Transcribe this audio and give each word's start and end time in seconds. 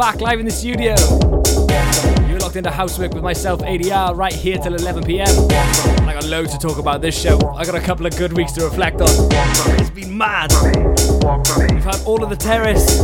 back 0.00 0.20
live 0.22 0.40
in 0.40 0.46
the 0.46 0.50
studio. 0.50 0.94
You're 2.26 2.38
locked 2.38 2.56
into 2.56 2.70
HOUSEWeRK 2.70 3.12
with 3.12 3.22
myself, 3.22 3.60
ADR, 3.60 4.16
right 4.16 4.32
here 4.32 4.56
till 4.56 4.74
11 4.74 5.04
pm. 5.04 5.28
I 6.08 6.14
got 6.14 6.24
loads 6.24 6.56
to 6.56 6.58
talk 6.58 6.78
about 6.78 7.02
this 7.02 7.14
show. 7.20 7.38
I 7.54 7.66
got 7.66 7.74
a 7.74 7.80
couple 7.82 8.06
of 8.06 8.16
good 8.16 8.32
weeks 8.32 8.52
to 8.52 8.64
reflect 8.64 9.02
on. 9.02 9.08
It's 9.78 9.90
been 9.90 10.16
mad. 10.16 10.52
We've 10.62 11.84
had 11.84 12.00
all 12.06 12.24
of 12.24 12.30
the 12.30 12.36
terrace, 12.36 13.02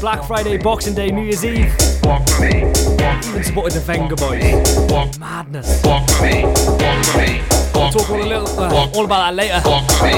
Black 0.00 0.22
Friday, 0.22 0.58
Boxing 0.58 0.94
Day, 0.94 1.08
New 1.08 1.24
Year's 1.24 1.44
Eve. 1.44 1.74
Even 2.04 3.42
supported 3.42 3.72
the 3.72 3.82
Vengaboys. 3.84 5.18
Madness. 5.18 5.84
I'll 7.74 7.90
talk 7.90 8.08
all, 8.10 8.18
little, 8.18 8.48
uh, 8.60 8.90
all 8.94 9.04
about 9.06 9.26
that 9.26 9.34
later. 9.34 9.60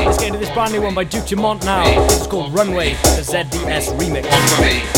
Let's 0.04 0.18
get 0.18 0.26
into 0.28 0.38
this 0.38 0.50
brand 0.50 0.74
new 0.74 0.82
one 0.82 0.94
by 0.94 1.04
Duke 1.04 1.24
Dumont 1.24 1.64
now. 1.64 1.82
It's 2.04 2.26
called 2.26 2.52
Runway, 2.52 2.90
the 2.90 3.22
ZDS 3.22 3.98
remix. 3.98 4.97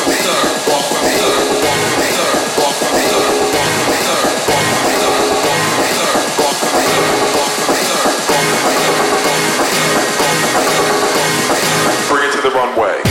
the 12.41 12.49
runway. 12.49 13.10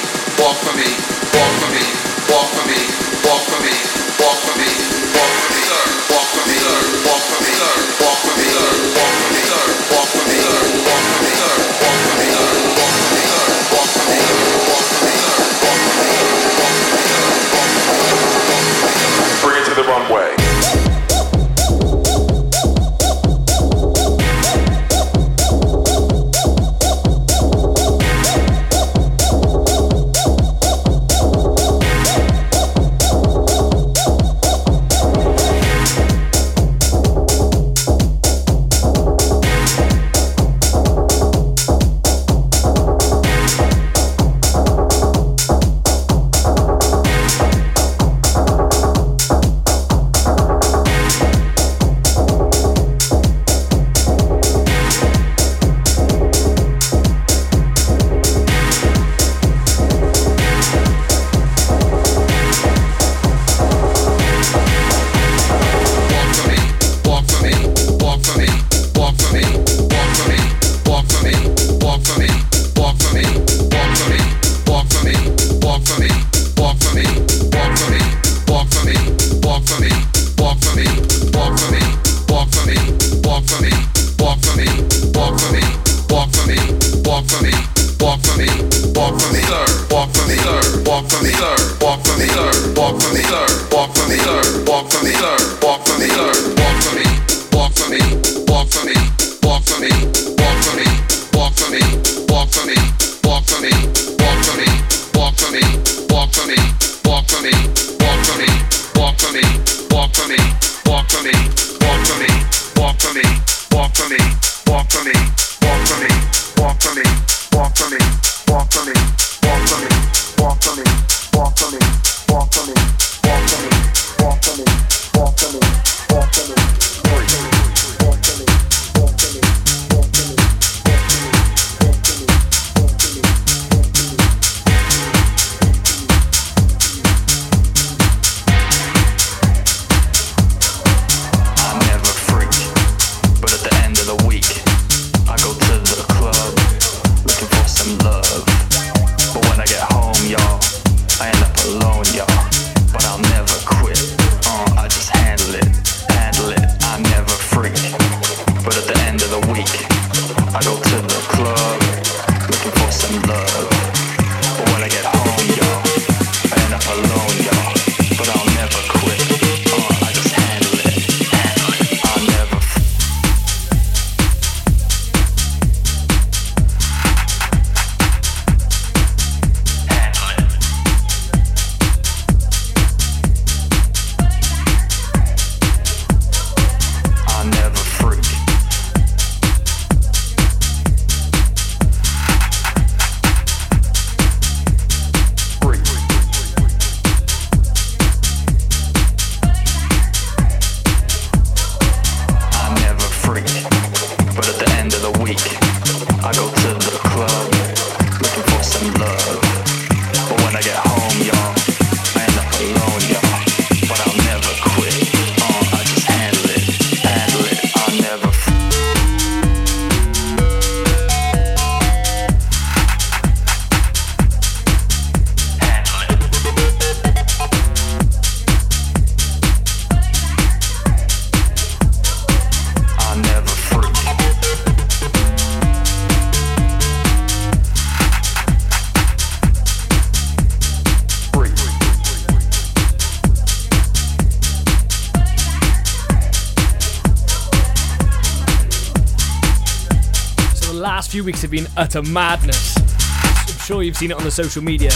Few 251.11 251.25
weeks 251.25 251.41
have 251.41 251.51
been 251.51 251.67
utter 251.75 252.01
madness. 252.03 252.73
I'm 252.77 253.59
sure 253.65 253.83
you've 253.83 253.97
seen 253.97 254.11
it 254.11 254.17
on 254.17 254.23
the 254.23 254.31
social 254.31 254.63
media. 254.63 254.91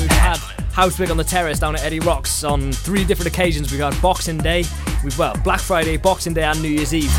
We've 0.00 0.10
had 0.10 0.38
HOUSEWeRK 0.72 1.10
on 1.10 1.18
the 1.18 1.24
Terrace 1.24 1.58
down 1.58 1.74
at 1.74 1.82
Eddie 1.82 2.00
Rocks 2.00 2.44
on 2.44 2.72
three 2.72 3.04
different 3.04 3.30
occasions. 3.30 3.70
We've 3.70 3.82
had 3.82 4.00
Boxing 4.00 4.38
Day, 4.38 4.64
we've 5.04 5.18
well 5.18 5.36
Black 5.44 5.60
Friday, 5.60 5.98
Boxing 5.98 6.32
Day, 6.32 6.44
and 6.44 6.62
New 6.62 6.70
Year's 6.70 6.94
Eve. 6.94 7.12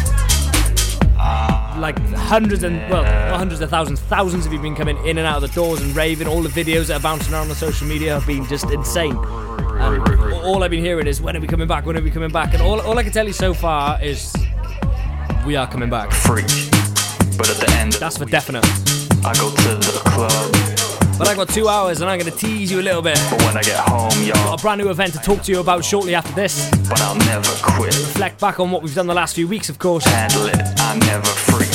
Like 1.78 2.00
hundreds 2.16 2.64
and 2.64 2.78
well, 2.90 3.04
hundreds 3.38 3.62
of 3.62 3.70
thousands, 3.70 4.00
thousands 4.00 4.48
of 4.48 4.52
you 4.52 4.58
have 4.58 4.64
been 4.64 4.76
coming 4.76 4.98
in 5.06 5.20
and 5.20 5.28
out 5.28 5.44
of 5.44 5.48
the 5.48 5.56
doors 5.56 5.80
and 5.80 5.96
raving. 5.96 6.28
All 6.28 6.42
the 6.42 6.50
videos 6.50 6.88
that 6.88 7.00
are 7.00 7.04
bouncing 7.04 7.32
around 7.32 7.44
on 7.44 7.50
the 7.50 7.56
social 7.56 7.86
media 7.86 8.16
have 8.16 8.26
been 8.26 8.44
just 8.48 8.72
insane. 8.72 9.16
And 9.16 10.34
all 10.34 10.64
I've 10.64 10.72
been 10.72 10.84
hearing 10.84 11.06
is 11.06 11.22
when 11.22 11.38
are 11.38 11.40
we 11.40 11.46
coming 11.46 11.68
back? 11.68 11.86
When 11.86 11.96
are 11.96 12.02
we 12.02 12.10
coming 12.10 12.32
back? 12.32 12.56
And 12.56 12.64
all, 12.64 12.82
all 12.82 12.98
I 12.98 13.04
can 13.04 13.12
tell 13.12 13.28
you 13.28 13.34
so 13.34 13.54
far 13.54 14.02
is 14.02 14.36
we 15.46 15.56
are 15.56 15.68
coming 15.68 15.92
back. 15.92 16.12
Free. 16.12 16.73
But 17.38 17.50
at 17.50 17.58
the 17.58 17.70
end, 17.80 17.94
That's 17.94 18.18
for 18.18 18.26
definite. 18.26 18.66
I 19.26 19.34
go 19.36 19.50
to 19.50 19.76
the 19.76 20.02
club. 20.06 20.52
But 21.18 21.28
I 21.28 21.36
got 21.36 21.50
two 21.50 21.68
hours 21.68 22.02
and 22.02 22.10
I'm 22.10 22.18
gonna 22.20 22.32
tease 22.32 22.72
you 22.72 22.80
a 22.80 22.82
little 22.82 23.02
bit. 23.02 23.20
But 23.30 23.42
when 23.44 23.56
I 23.58 23.62
get 23.62 23.78
home, 23.78 24.12
y'all, 24.24 24.54
A 24.54 24.58
brand 24.58 24.82
new 24.82 24.90
event 24.90 25.14
to 25.14 25.20
talk 25.20 25.42
to 25.44 25.52
you 25.52 25.60
about 25.60 25.86
shortly 25.86 26.16
after 26.16 26.34
this. 26.34 26.70
but 26.90 27.00
I'll 27.02 27.16
never 27.16 27.50
quit. 27.62 27.94
Reflect 27.96 28.40
back 28.40 28.60
on 28.60 28.72
what 28.72 28.82
we've 28.82 28.96
done 28.96 29.08
the 29.08 29.14
last 29.14 29.36
few 29.36 29.48
weeks, 29.48 29.70
of 29.70 29.78
course. 29.80 30.04
Handle 30.06 30.48
it, 30.48 30.58
I 30.78 30.98
never 30.98 31.26
freak. 31.26 31.70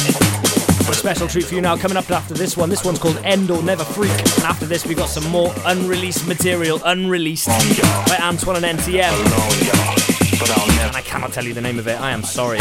A 0.88 0.94
special 0.94 1.28
treat 1.28 1.44
for 1.44 1.54
you 1.54 1.60
now 1.60 1.76
coming 1.76 1.96
up 1.96 2.10
after 2.10 2.34
this 2.34 2.56
one. 2.56 2.68
This 2.70 2.84
one's 2.84 2.98
called 2.98 3.18
End 3.22 3.50
or 3.50 3.62
Never 3.62 3.84
Freak. 3.84 4.10
And 4.10 4.44
after 4.44 4.64
this, 4.66 4.86
we've 4.86 4.96
got 4.96 5.08
some 5.10 5.28
more 5.30 5.52
unreleased 5.66 6.26
material, 6.26 6.80
unreleased 6.84 7.46
by 7.46 8.16
Antoine 8.22 8.56
and 8.56 8.78
NTM. 8.78 9.12
alone, 9.12 9.58
y'all. 9.66 9.94
But 10.40 10.50
I'll 10.58 10.66
never 10.68 10.88
And 10.88 10.96
I 10.96 11.02
cannot 11.02 11.32
tell 11.32 11.44
you 11.44 11.52
the 11.52 11.60
name 11.60 11.78
of 11.78 11.86
it. 11.86 12.00
I 12.00 12.10
am 12.12 12.22
sorry. 12.22 12.58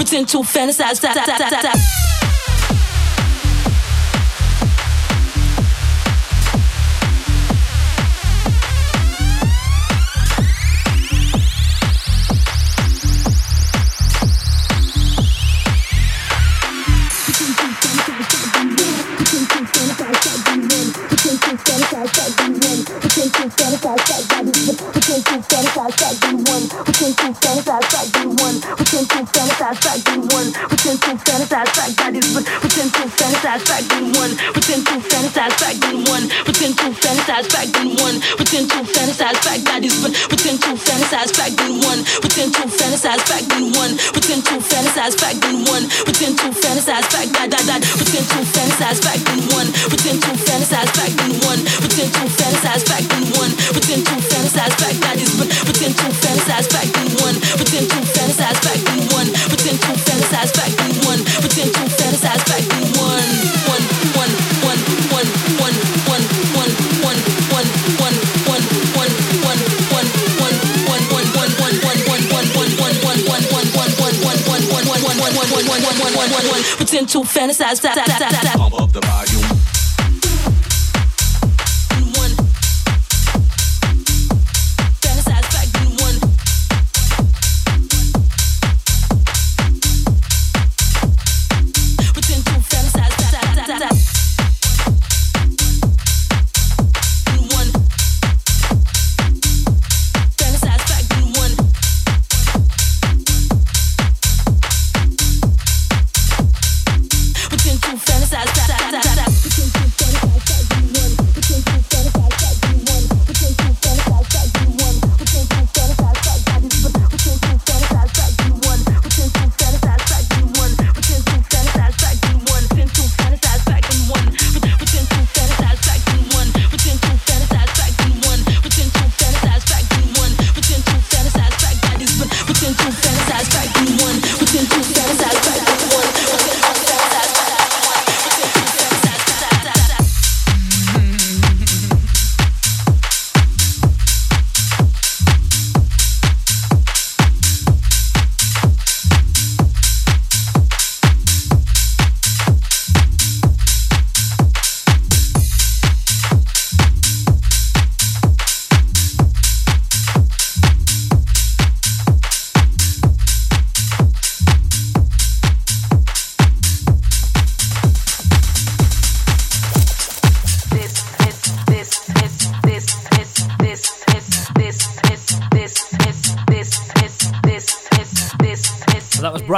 Pretend 0.00 0.28
to 0.28 0.42
fantasize. 0.42 0.98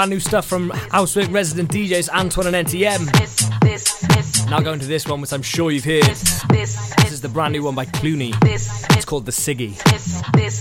brand 0.03 0.11
new 0.11 0.19
stuff 0.19 0.47
from 0.47 0.71
HOUSEWeRK 0.91 1.33
resident 1.33 1.71
DJs 1.71 2.09
Antoine 2.09 2.53
and 2.53 2.67
NTM. 2.67 4.51
Now 4.51 4.59
going 4.59 4.81
to 4.81 4.87
this 4.87 5.07
one, 5.07 5.21
which 5.21 5.33
I'm 5.33 5.43
sure 5.43 5.71
you've 5.71 5.85
heard. 5.85 6.03
This 6.03 7.13
is 7.13 7.21
the 7.21 7.29
brand 7.29 7.53
new 7.53 7.63
one 7.63 7.77
by 7.77 7.87
Clooney. 7.87 8.35
It's 8.43 9.05
called 9.05 9.27
The 9.27 9.31
Siggy. 9.31 9.81
This, 9.93 10.21
this, 10.33 10.59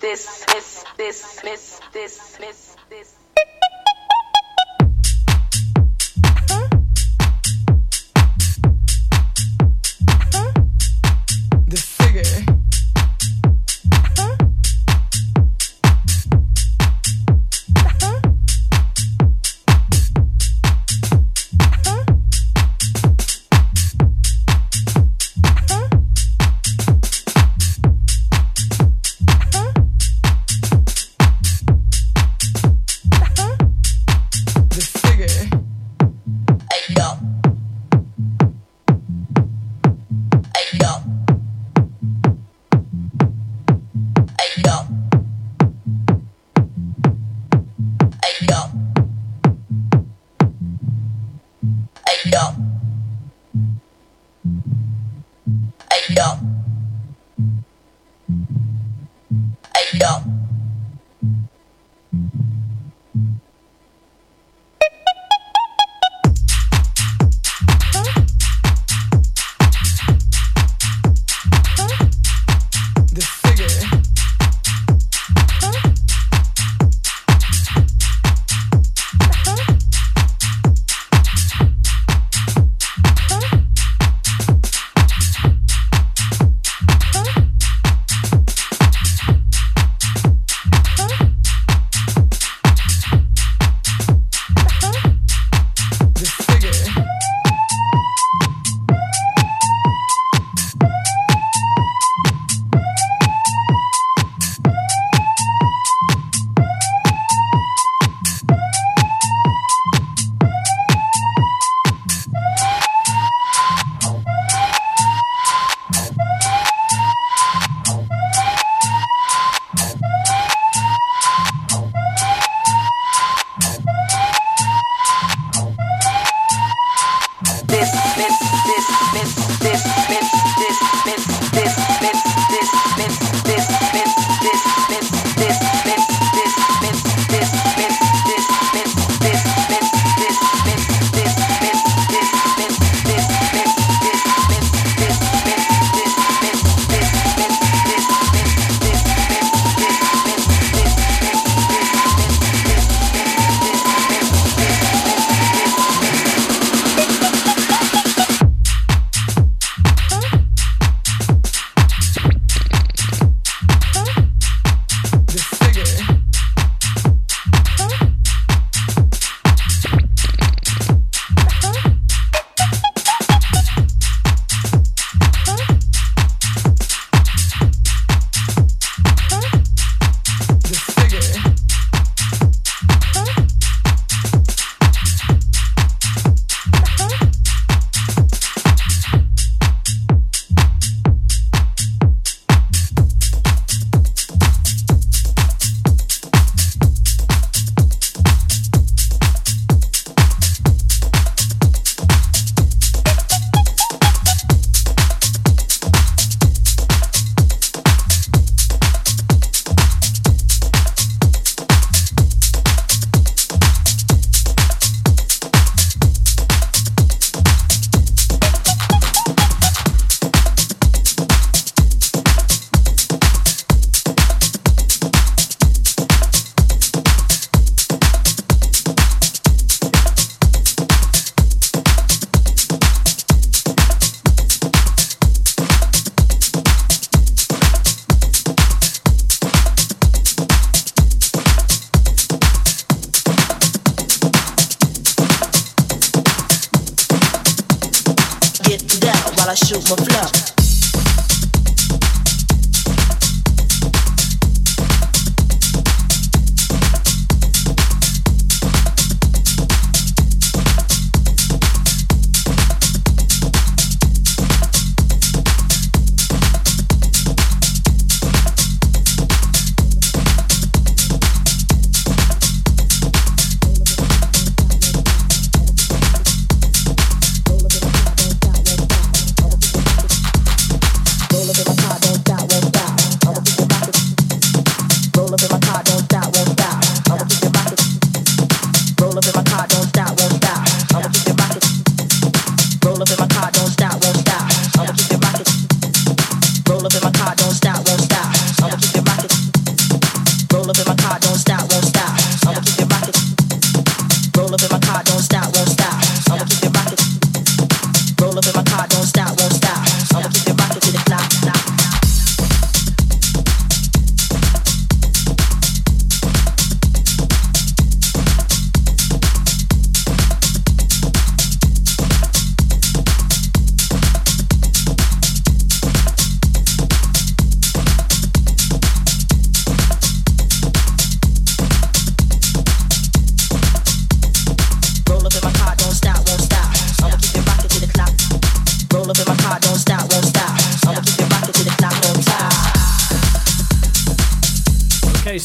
this, 0.00 0.46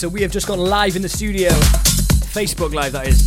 so 0.02 0.10
we 0.10 0.24
have 0.24 0.32
just 0.32 0.48
gone 0.48 0.58
live 0.58 0.96
in 0.96 1.04
the 1.04 1.08
studio. 1.08 1.50
Facebook 2.34 2.74
Live, 2.74 2.94
that 2.94 3.06
is. 3.06 3.22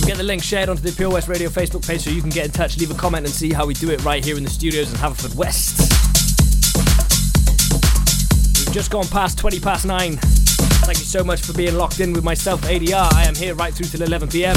We 0.00 0.06
get 0.06 0.16
the 0.16 0.22
link 0.22 0.40
shared 0.40 0.68
onto 0.68 0.80
the 0.80 0.92
Pure 0.92 1.10
West 1.10 1.26
Radio 1.26 1.48
Facebook 1.48 1.84
page 1.84 2.02
so 2.02 2.10
you 2.10 2.20
can 2.20 2.30
get 2.30 2.44
in 2.44 2.52
touch, 2.52 2.78
leave 2.78 2.92
a 2.92 2.94
comment, 2.94 3.26
and 3.26 3.34
see 3.34 3.52
how 3.52 3.66
we 3.66 3.74
do 3.74 3.90
it 3.90 4.04
right 4.04 4.24
here 4.24 4.36
in 4.36 4.44
the 4.44 4.48
studios 4.48 4.92
in 4.92 4.96
Haverfordwest. 4.96 5.80
We've 8.64 8.72
just 8.72 8.92
gone 8.92 9.08
past 9.08 9.38
20 9.38 9.58
past 9.58 9.86
9. 9.86 10.16
Thank 10.18 10.98
you 10.98 11.04
so 11.04 11.24
much 11.24 11.40
for 11.40 11.52
being 11.52 11.74
locked 11.74 11.98
in 11.98 12.12
with 12.12 12.22
myself, 12.22 12.60
ADR. 12.62 13.12
I 13.14 13.24
am 13.24 13.34
here 13.34 13.56
right 13.56 13.74
through 13.74 13.86
till 13.86 14.02
11 14.02 14.28
pm. 14.28 14.54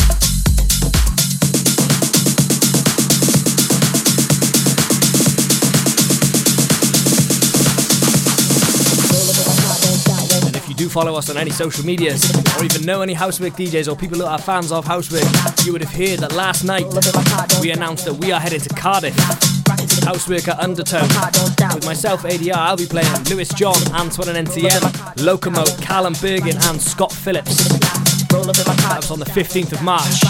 Do 10.80 10.88
follow 10.88 11.16
us 11.16 11.30
on 11.30 11.36
any 11.36 11.52
social 11.52 11.86
medias 11.86 12.24
or 12.56 12.64
even 12.64 12.86
know 12.86 13.02
any 13.02 13.14
HOUSEWeRK 13.14 13.52
DJs 13.52 13.92
or 13.92 13.98
people 13.98 14.18
who 14.18 14.24
are 14.24 14.38
fans 14.38 14.72
of 14.72 14.86
HOUSEWeRK, 14.86 15.66
you 15.66 15.74
would 15.74 15.84
have 15.84 15.92
heard 15.92 16.20
that 16.20 16.32
last 16.32 16.64
night 16.64 16.86
we 17.62 17.72
announced 17.72 18.06
that 18.06 18.14
we 18.14 18.32
are 18.32 18.40
heading 18.40 18.62
to 18.62 18.70
Cardiff. 18.70 19.14
Houseworker 20.08 20.58
Undertone. 20.58 21.10
With 21.76 21.86
myself, 21.86 22.24
ADR, 22.24 22.56
I'll 22.56 22.78
be 22.78 22.86
playing 22.86 23.12
Lewis 23.26 23.50
John, 23.50 23.76
Antoine 23.92 24.34
and 24.34 24.48
NTM, 24.48 24.80
Locomote, 25.18 25.82
Callum 25.82 26.14
Bergen, 26.22 26.56
and 26.58 26.82
Scott 26.82 27.12
Phillips. 27.12 27.58
That 28.30 29.00
was 29.02 29.12
on 29.12 29.20
the 29.20 29.26
15th 29.26 29.74
of 29.74 29.84
March. 29.84 30.24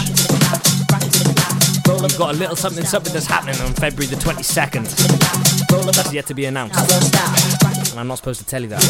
We've 2.02 2.18
got 2.18 2.34
a 2.34 2.38
little 2.38 2.56
something 2.56 2.84
something 2.84 3.12
that's 3.12 3.26
happening 3.26 3.60
on 3.60 3.72
February 3.74 4.12
the 4.12 4.16
22nd. 4.16 5.94
That's 5.94 6.12
yet 6.12 6.26
to 6.26 6.34
be 6.34 6.46
announced. 6.46 7.59
And 7.90 8.00
I'm 8.00 8.06
not 8.06 8.16
supposed 8.16 8.40
to 8.40 8.46
tell 8.46 8.62
you 8.62 8.68
that. 8.68 8.80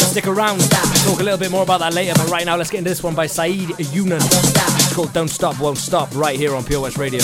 Stick 0.00 0.26
around, 0.26 0.58
we'll 0.58 0.68
talk 0.68 1.20
a 1.20 1.24
little 1.24 1.38
bit 1.38 1.50
more 1.50 1.62
about 1.62 1.80
that 1.80 1.94
later, 1.94 2.12
but 2.16 2.30
right 2.30 2.46
now 2.46 2.56
let's 2.56 2.70
get 2.70 2.78
into 2.78 2.90
this 2.90 3.02
one 3.02 3.14
by 3.14 3.26
Saeed 3.26 3.68
Younan. 3.92 4.20
It's 4.20 4.94
called 4.94 5.12
Don't 5.12 5.28
Stop, 5.28 5.58
Won't 5.60 5.78
Stop, 5.78 6.14
right 6.14 6.38
here 6.38 6.54
on 6.54 6.64
Pure 6.64 6.82
West 6.82 6.98
Radio. 6.98 7.20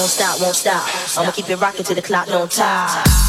Don't 0.00 0.08
stop, 0.08 0.40
won't 0.40 0.56
stop. 0.56 1.18
I'ma 1.18 1.30
keep 1.30 1.50
it 1.50 1.56
rocking 1.56 1.84
till 1.84 1.94
the 1.94 2.02
clock 2.02 2.26
don't 2.26 2.50
tie. 2.50 3.19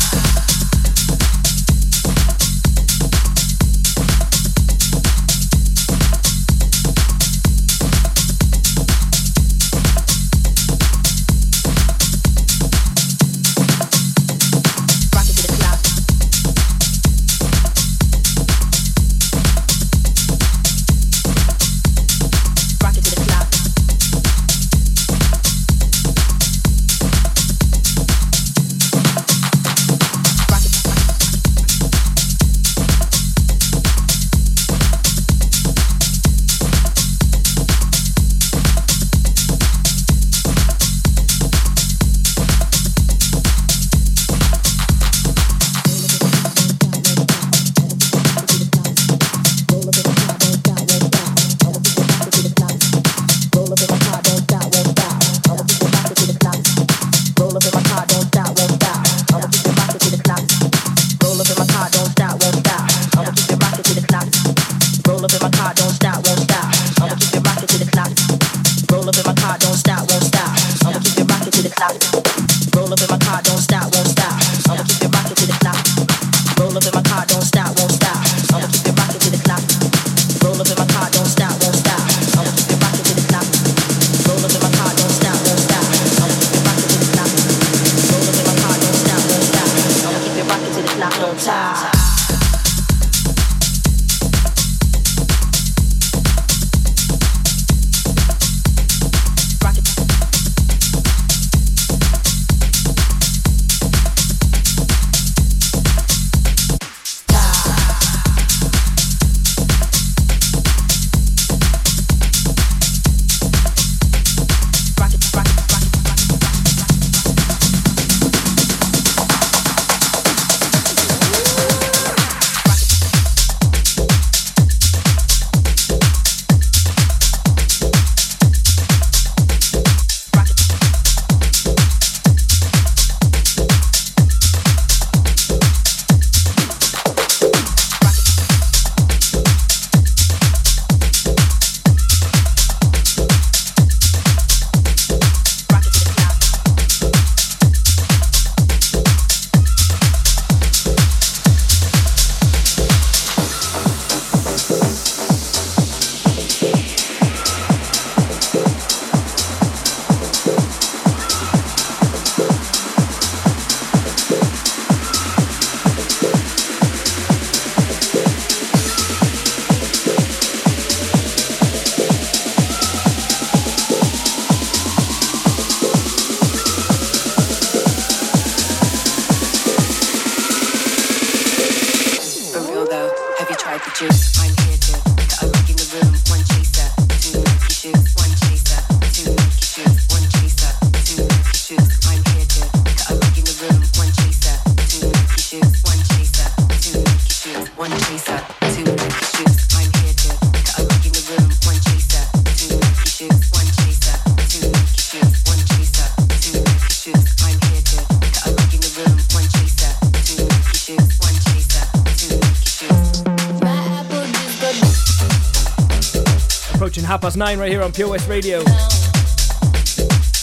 Past 217.22 217.38
nine 217.38 217.60
right 217.60 217.72
here 217.72 217.84
on 217.84 217.92
Pure 217.92 218.10
West 218.10 218.28
Radio. 218.28 218.64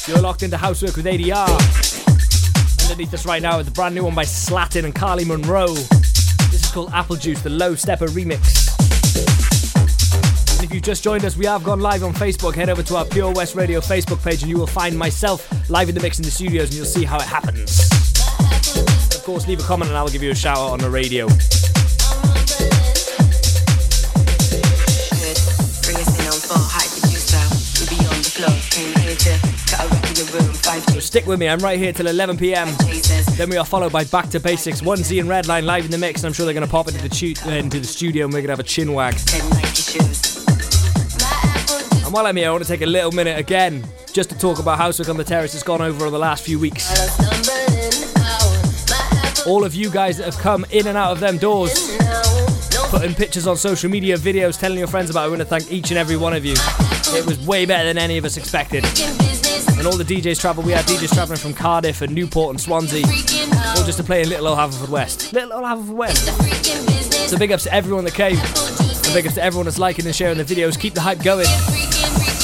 You're 0.07 0.23
locked 0.23 0.45
into 0.45 0.57
HOUSEWeRK 0.57 0.97
with 0.97 1.07
ADR. 1.07 1.49
Underneath 2.85 3.13
us 3.13 3.27
right 3.27 3.43
now 3.43 3.59
is 3.59 3.67
the 3.67 3.73
brand 3.73 3.97
new 3.97 4.05
one 4.05 4.15
by 4.15 4.23
Slatin 4.23 4.85
and 4.85 4.95
Carly 4.95 5.25
Monroe. 5.25 5.75
This 5.75 6.63
is 6.63 6.71
called 6.71 6.93
Apple 6.93 7.17
Juice, 7.17 7.43
the 7.43 7.51
Low 7.51 7.73
Steppa 7.73 8.07
remix. 8.11 8.69
And 10.55 10.65
if 10.65 10.73
you've 10.73 10.85
just 10.85 11.03
joined 11.03 11.25
us, 11.25 11.37
we 11.37 11.47
have 11.47 11.65
gone 11.65 11.81
live 11.81 12.05
on 12.05 12.15
Facebook. 12.15 12.55
Head 12.55 12.71
over 12.71 12.85
to 12.85 12.97
our 12.97 13.05
Pure 13.05 13.33
West 13.33 13.57
Radio 13.57 13.81
Facebook 13.81 14.23
page 14.23 14.43
and 14.43 14.49
you 14.49 14.57
will 14.57 14.69
find 14.69 14.97
myself 14.97 15.51
live 15.69 15.89
in 15.89 15.97
the 15.97 16.01
mix 16.01 16.21
in 16.21 16.25
the 16.25 16.31
studios 16.31 16.69
and 16.69 16.75
you'll 16.75 16.87
see 16.87 17.05
how 17.05 17.17
it 17.17 17.27
happens. 17.27 17.91
of 19.17 19.23
course, 19.25 19.49
leave 19.49 19.59
a 19.59 19.65
comment 19.65 19.91
and 19.91 19.99
I'll 19.99 20.09
give 20.09 20.23
you 20.23 20.31
a 20.31 20.37
shout 20.37 20.59
out 20.59 20.71
on 20.71 20.79
the 20.79 20.91
radio. 20.91 21.27
Stick 31.09 31.27
with 31.27 31.41
me, 31.41 31.49
I'm 31.49 31.59
right 31.61 31.79
here 31.79 31.91
till 31.91 32.07
11 32.07 32.37
pm. 32.37 32.69
Then 33.39 33.49
we 33.49 33.57
are 33.57 33.65
followed 33.65 33.91
by 33.91 34.05
Back 34.05 34.29
to 34.29 34.41
Basics, 34.41 34.83
1Z 34.83 35.19
and 35.19 35.27
Redline 35.27 35.65
live 35.65 35.87
in 35.87 35.91
the 35.91 35.97
mix, 35.97 36.21
and 36.21 36.27
I'm 36.27 36.35
sure 36.35 36.45
they're 36.45 36.53
going 36.53 36.67
to 36.67 36.71
pop 36.71 36.87
into 36.87 37.01
the, 37.01 37.09
tu- 37.09 37.33
uh, 37.47 37.53
into 37.53 37.81
the 37.81 37.87
studio 37.87 38.27
and 38.27 38.35
we're 38.35 38.41
going 38.41 38.49
to 38.49 38.53
have 38.53 38.61
a 38.61 38.63
chin 38.63 38.93
wag. 38.93 39.15
And 42.05 42.13
while 42.13 42.27
I'm 42.27 42.37
here, 42.37 42.49
I 42.49 42.53
want 42.53 42.63
to 42.63 42.69
take 42.69 42.83
a 42.83 42.87
little 42.87 43.11
minute 43.13 43.39
again 43.39 43.87
just 44.13 44.29
to 44.29 44.39
talk 44.39 44.59
about 44.59 44.79
HOUSEWeRK 44.79 45.09
on 45.09 45.17
the 45.17 45.25
Terrace 45.25 45.55
has 45.55 45.63
gone 45.63 45.81
over 45.81 46.11
the 46.11 46.19
last 46.19 46.45
few 46.45 46.59
weeks. 46.59 46.87
All 49.47 49.65
of 49.65 49.75
you 49.75 49.89
guys 49.89 50.19
that 50.19 50.27
have 50.27 50.37
come 50.37 50.67
in 50.71 50.89
and 50.89 50.99
out 50.99 51.13
of 51.13 51.21
them 51.21 51.39
doors, 51.39 51.97
putting 52.91 53.15
pictures 53.15 53.47
on 53.47 53.57
social 53.57 53.89
media, 53.89 54.19
videos, 54.19 54.61
telling 54.61 54.77
your 54.77 54.89
friends 54.89 55.09
about 55.09 55.23
it, 55.23 55.25
I 55.25 55.29
want 55.31 55.41
to 55.41 55.47
thank 55.47 55.73
each 55.73 55.91
and 55.91 55.97
every 55.97 56.19
one 56.19 56.35
of 56.35 56.45
you. 56.45 56.53
It 57.17 57.25
was 57.25 57.39
way 57.47 57.65
better 57.65 57.85
than 57.85 57.97
any 57.97 58.19
of 58.19 58.27
us 58.27 58.37
expected. 58.37 58.85
And 59.79 59.87
all 59.87 59.97
the 59.97 60.05
DJs 60.05 60.41
travel. 60.41 60.65
We 60.65 60.73
had 60.73 60.85
DJs 60.87 61.15
travelling 61.15 61.39
from 61.39 61.55
Cardiff 61.55 62.03
and 62.03 62.13
Newport 62.13 62.51
and 62.51 62.61
Swansea, 62.61 63.05
all 63.07 63.85
just 63.85 63.99
to 63.99 64.05
play 64.05 64.23
in 64.23 64.29
Little 64.29 64.49
Old 64.49 64.59
Haverfordwest. 64.59 65.33
Little 65.33 65.53
Old 65.53 65.65
Haverfordwest. 65.65 67.29
So 67.29 67.39
big 67.39 67.53
ups 67.53 67.65
to 67.65 67.73
everyone 67.73 68.05
that 68.05 68.15
came. 68.15 68.37
And 68.37 69.15
big 69.15 69.27
ups 69.27 69.37
to 69.37 69.43
everyone 69.43 69.67
that's 69.67 69.79
liking 69.79 70.05
and 70.07 70.15
sharing 70.15 70.39
the 70.39 70.45
videos. 70.45 70.79
Keep 70.79 70.95
the 70.95 71.01
hype 71.01 71.23
going. 71.23 71.47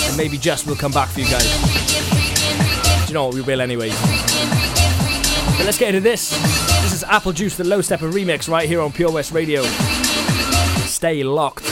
And 0.09 0.16
maybe 0.16 0.38
just 0.38 0.66
we'll 0.66 0.77
come 0.77 0.92
back 0.92 1.09
for 1.09 1.20
you 1.20 1.27
guys. 1.27 1.44
Do 3.03 3.09
you 3.09 3.14
know 3.14 3.27
what? 3.27 3.35
We 3.35 3.40
will 3.40 3.61
anyway. 3.61 3.90
But 5.57 5.66
let's 5.66 5.79
get 5.79 5.88
into 5.88 6.01
this. 6.01 6.31
This 6.83 6.92
is 6.92 7.05
Apple 7.05 7.33
Juice, 7.33 7.57
the 7.57 7.64
Low 7.64 7.81
Steppa 7.81 8.12
remix, 8.12 8.49
right 8.49 8.68
here 8.68 8.81
on 8.81 8.92
Pure 8.92 9.12
West 9.12 9.33
Radio. 9.33 9.62
Stay 10.85 11.23
locked. 11.25 11.63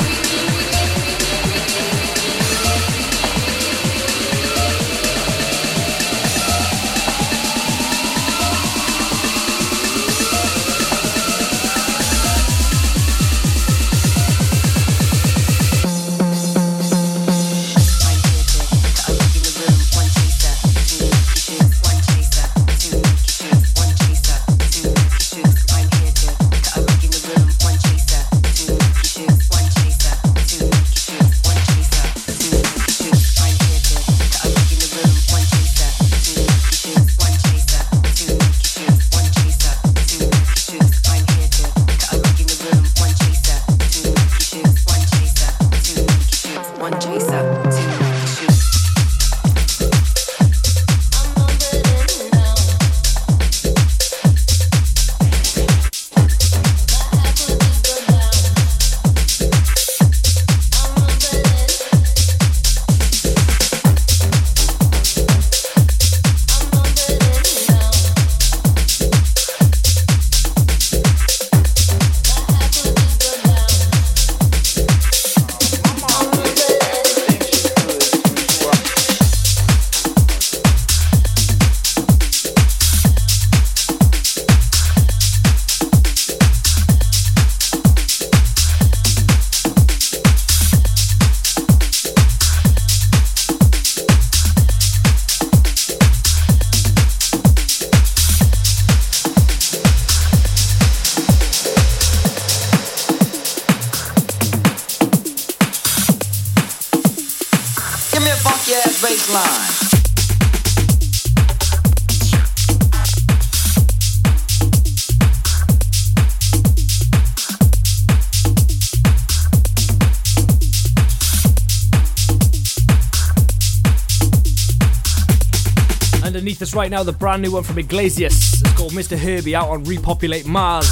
Right 126.74 126.90
now 126.90 127.02
the 127.02 127.12
brand 127.12 127.42
new 127.42 127.52
one 127.52 127.62
from 127.62 127.78
Iglesias. 127.78 128.60
It's 128.60 128.72
called 128.74 128.92
Mr. 128.92 129.18
Herbie 129.18 129.54
out 129.54 129.68
on 129.68 129.84
Repopulate 129.84 130.46
Mars. 130.46 130.88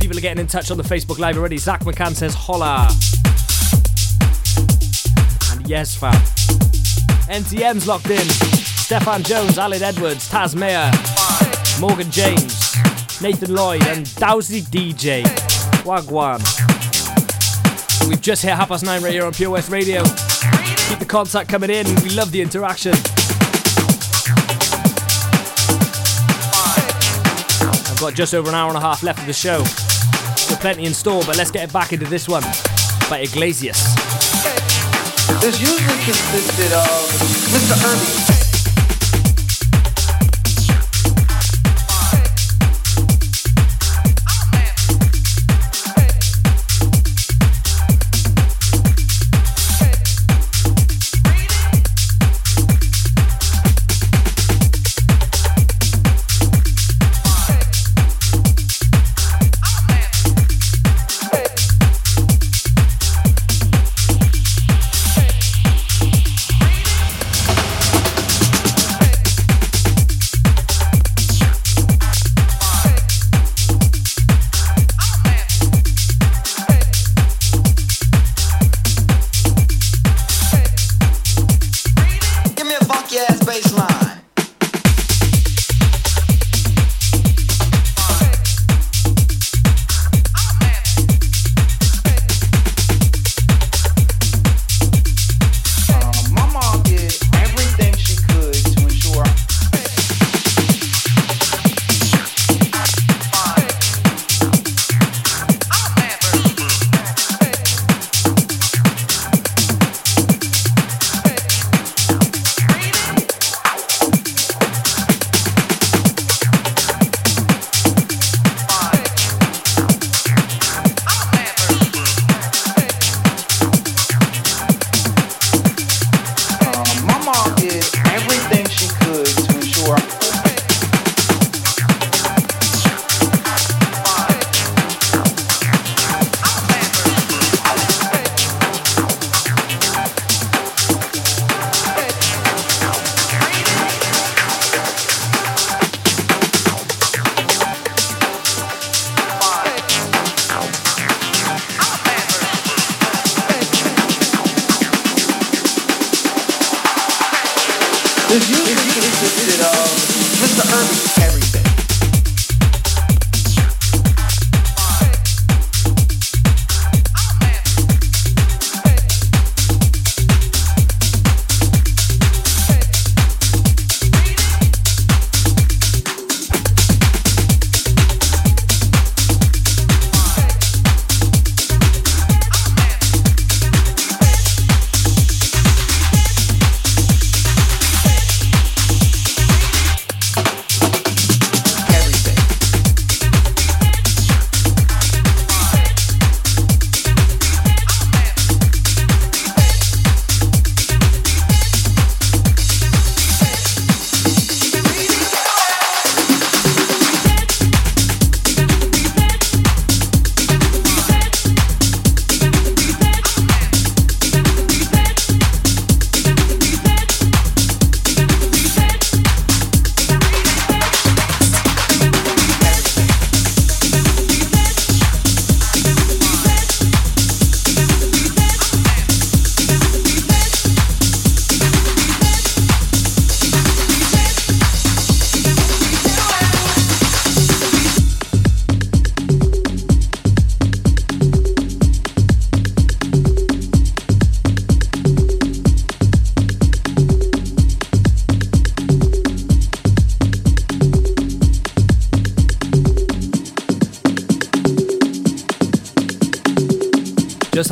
People 0.00 0.18
are 0.18 0.20
getting 0.20 0.40
in 0.40 0.46
touch 0.46 0.70
on 0.70 0.76
the 0.76 0.82
Facebook 0.82 1.18
Live 1.18 1.38
already. 1.38 1.56
Zach 1.56 1.80
McCann 1.80 2.14
says 2.14 2.34
holla. 2.34 2.88
And 5.52 5.68
yes, 5.68 5.94
fam. 5.94 6.12
NTM's 7.32 7.86
locked 7.86 8.10
in. 8.10 8.26
Stefan 8.28 9.22
Jones, 9.22 9.56
Alan 9.56 9.82
Edwards, 9.82 10.28
Taz 10.28 10.54
Mayer, 10.54 10.90
Morgan 11.80 12.10
James, 12.10 12.76
Nathan 13.22 13.54
Lloyd, 13.54 13.82
and 13.86 14.04
Dowsy 14.06 14.62
DJ. 14.62 15.22
Wagwan. 15.84 16.40
We've 18.08 18.20
just 18.20 18.42
hit 18.42 18.52
half 18.52 18.68
past 18.68 18.84
nine 18.84 19.02
right 19.02 19.12
here 19.12 19.24
on 19.24 19.32
Pure 19.32 19.50
West 19.50 19.70
Radio. 19.70 20.02
Keep 20.02 20.98
the 20.98 21.06
contact 21.08 21.48
coming 21.48 21.70
in. 21.70 21.86
We 22.02 22.10
love 22.10 22.30
the 22.30 22.42
interaction. 22.42 22.94
Got 28.04 28.14
just 28.14 28.34
over 28.34 28.50
an 28.50 28.54
hour 28.54 28.68
and 28.68 28.76
a 28.76 28.80
half 28.80 29.02
left 29.02 29.20
of 29.20 29.26
the 29.26 29.32
show. 29.32 29.64
Still 30.36 30.58
plenty 30.58 30.84
in 30.84 30.92
store, 30.92 31.22
but 31.24 31.38
let's 31.38 31.50
get 31.50 31.70
it 31.70 31.72
back 31.72 31.94
into 31.94 32.04
this 32.04 32.28
one 32.28 32.42
by 33.08 33.20
Iglesias. 33.20 33.82
This 35.40 35.58
usually 35.58 36.04
consisted 36.04 36.72
of 36.74 36.84
Mr. 37.48 37.74
Herbie. 37.80 38.13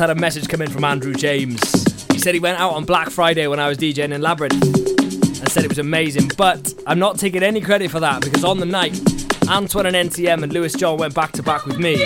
Had 0.03 0.09
a 0.09 0.19
message 0.19 0.49
come 0.49 0.61
in 0.61 0.69
from 0.69 0.83
Andrew 0.83 1.13
James. 1.13 1.61
He 2.11 2.19
said 2.19 2.33
he 2.33 2.39
went 2.41 2.59
out 2.59 2.73
on 2.73 2.83
Black 2.83 3.09
Friday 3.09 3.47
when 3.47 3.57
I 3.57 3.69
was 3.69 3.77
DJing 3.77 4.11
in 4.11 4.21
Labyrinth 4.21 4.61
and 4.61 5.49
said 5.49 5.63
it 5.63 5.69
was 5.69 5.77
amazing, 5.77 6.29
but 6.35 6.73
I'm 6.85 6.99
not 6.99 7.17
taking 7.17 7.41
any 7.41 7.61
credit 7.61 7.89
for 7.89 8.01
that 8.01 8.21
because 8.21 8.43
on 8.43 8.59
the 8.59 8.65
night, 8.65 8.99
Antoine 9.47 9.85
and 9.85 9.95
NTM 9.95 10.43
and 10.43 10.51
Lewis 10.51 10.73
John 10.73 10.97
went 10.97 11.15
back 11.15 11.31
to 11.33 11.43
back 11.43 11.65
with 11.65 11.79
me. 11.79 12.03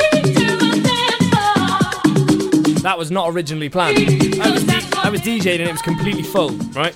That 2.84 2.98
was 3.00 3.10
not 3.10 3.32
originally 3.32 3.68
planned. 3.68 3.98
I 3.98 5.10
was, 5.10 5.22
DJing 5.22 5.60
and 5.60 5.70
it 5.70 5.72
was 5.72 5.82
completely 5.82 6.22
full, 6.22 6.52
right? 6.76 6.96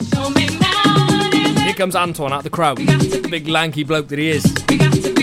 Here 1.64 1.74
comes 1.74 1.96
Antoine 1.96 2.32
out 2.32 2.44
the 2.44 2.52
crowd, 2.52 2.78
the 2.78 3.28
big 3.28 3.48
lanky 3.48 3.84
bloke 3.84 4.08
that 4.10 4.20
he 4.20 4.30
is. 4.30 4.44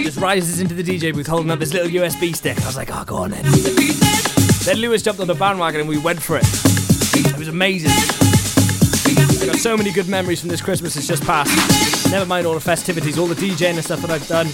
Just 0.03 0.19
rises 0.19 0.61
into 0.61 0.75
the 0.75 0.83
DJ 0.83 1.15
booth 1.15 1.29
holding 1.29 1.53
up 1.53 1.61
this 1.61 1.73
little 1.73 1.89
USB 1.89 2.35
stick. 2.35 2.61
I 2.63 2.67
was 2.67 2.77
like, 2.77 2.91
oh, 2.93 3.05
go 3.05 3.19
on 3.19 3.31
then. 3.31 4.28
Then 4.69 4.81
Lewis 4.81 5.01
jumped 5.01 5.19
on 5.19 5.27
the 5.27 5.35
bandwagon 5.35 5.81
and 5.81 5.89
we 5.89 5.97
went 5.97 6.21
for 6.23 6.37
it. 6.37 6.45
It 6.45 7.39
was 7.39 7.49
amazing. 7.49 7.91
I 7.91 9.47
got 9.47 9.57
so 9.57 9.75
many 9.79 9.91
good 9.91 10.09
memories 10.09 10.41
from 10.41 10.51
this 10.51 10.61
Christmas 10.61 10.93
that's 10.93 11.07
just 11.07 11.25
passed. 11.25 12.11
Never 12.11 12.27
mind 12.27 12.47
all 12.47 12.53
the 12.53 12.61
festivities, 12.61 13.19
all 13.19 13.27
the 13.27 13.35
DJing 13.35 13.77
and 13.77 13.83
stuff 13.83 14.03
that 14.03 14.11
I've 14.11 14.29
done, 14.29 14.47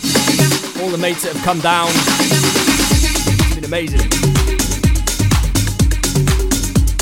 all 0.81 0.89
the 0.89 0.99
mates 0.99 1.25
that 1.25 1.33
have 1.35 1.45
come 1.45 1.59
down. 1.59 1.89
It's 1.91 3.57
been 3.57 3.65
amazing. 3.65 4.09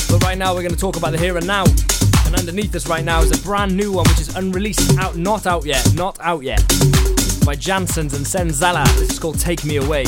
But 0.09 0.23
right 0.23 0.39
now 0.39 0.55
we're 0.55 0.63
going 0.63 0.75
to 0.75 0.81
talk 0.81 0.97
about 0.97 1.13
the 1.13 1.19
here 1.19 1.37
and 1.37 1.47
now. 1.47 1.65
And 2.25 2.35
underneath 2.35 2.75
us 2.75 2.89
right 2.89 3.05
now 3.05 3.21
is 3.21 3.39
a 3.39 3.43
brand 3.43 3.77
new 3.77 3.93
one 3.93 4.09
which 4.09 4.21
is 4.21 4.35
unreleased, 4.37 4.99
out, 4.99 5.19
not 5.19 5.47
out 5.47 5.67
yet, 5.67 5.87
not 5.93 6.19
out 6.23 6.45
yet. 6.45 6.67
By 7.45 7.57
Jansons 7.57 8.15
and 8.17 8.25
Senzala. 8.25 8.87
This 8.99 9.11
is 9.11 9.19
called 9.19 9.39
Take 9.39 9.67
Me 9.67 9.77
Away. 9.77 10.07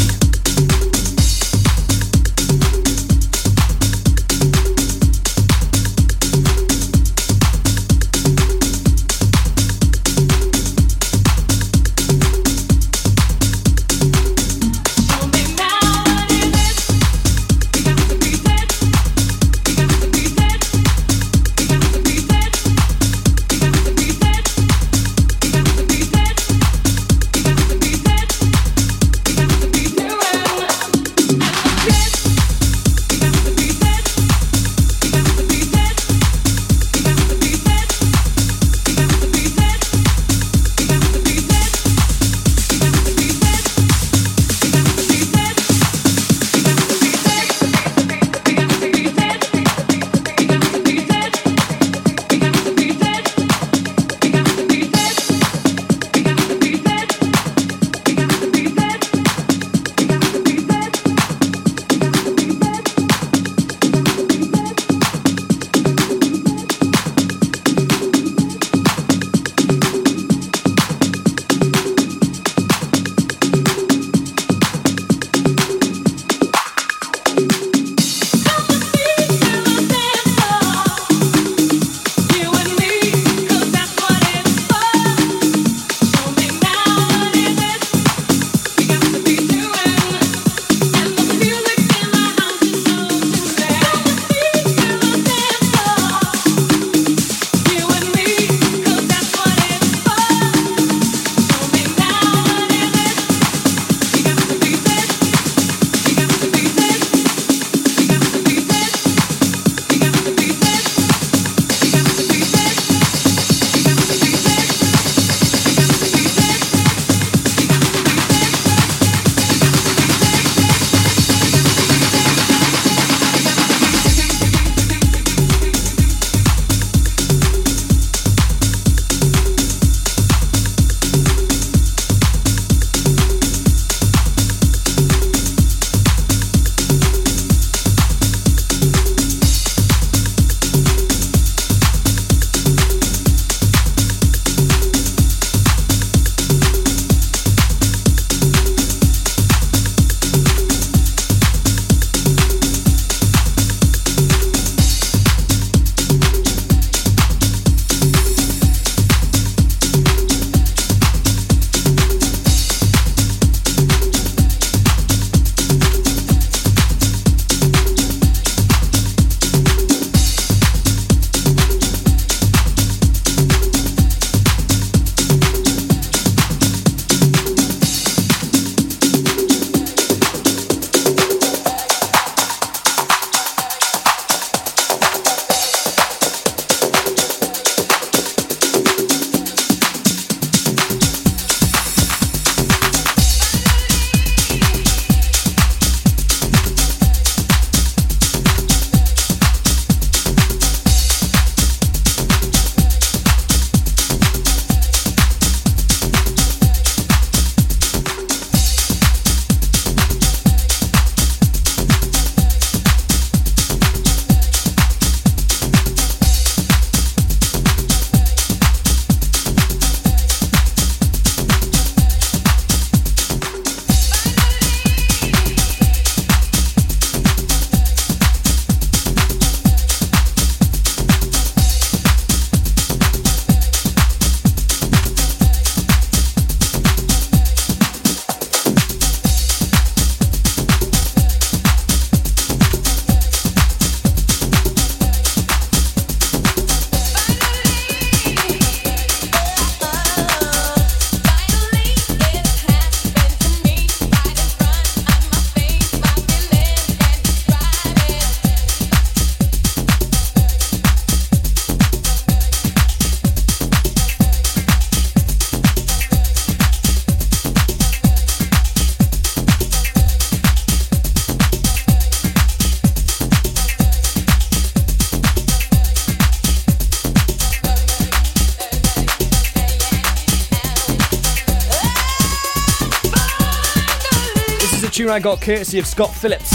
I 285.15 285.21
got 285.21 285.41
courtesy 285.41 285.79
of 285.79 285.87
Scott 285.87 286.12
Phillips. 286.12 286.53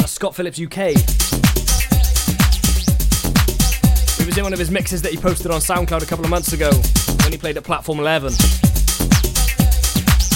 Uh, 0.00 0.06
Scott 0.06 0.32
Phillips 0.36 0.60
UK. 0.60 0.94
It 4.14 4.24
was 4.24 4.38
in 4.38 4.44
one 4.44 4.52
of 4.52 4.60
his 4.60 4.70
mixes 4.70 5.02
that 5.02 5.10
he 5.10 5.16
posted 5.16 5.50
on 5.50 5.58
SoundCloud 5.60 6.00
a 6.00 6.06
couple 6.06 6.24
of 6.24 6.30
months 6.30 6.52
ago 6.52 6.70
when 7.24 7.32
he 7.32 7.36
played 7.36 7.56
at 7.56 7.64
Platform 7.64 7.98
11. 7.98 8.32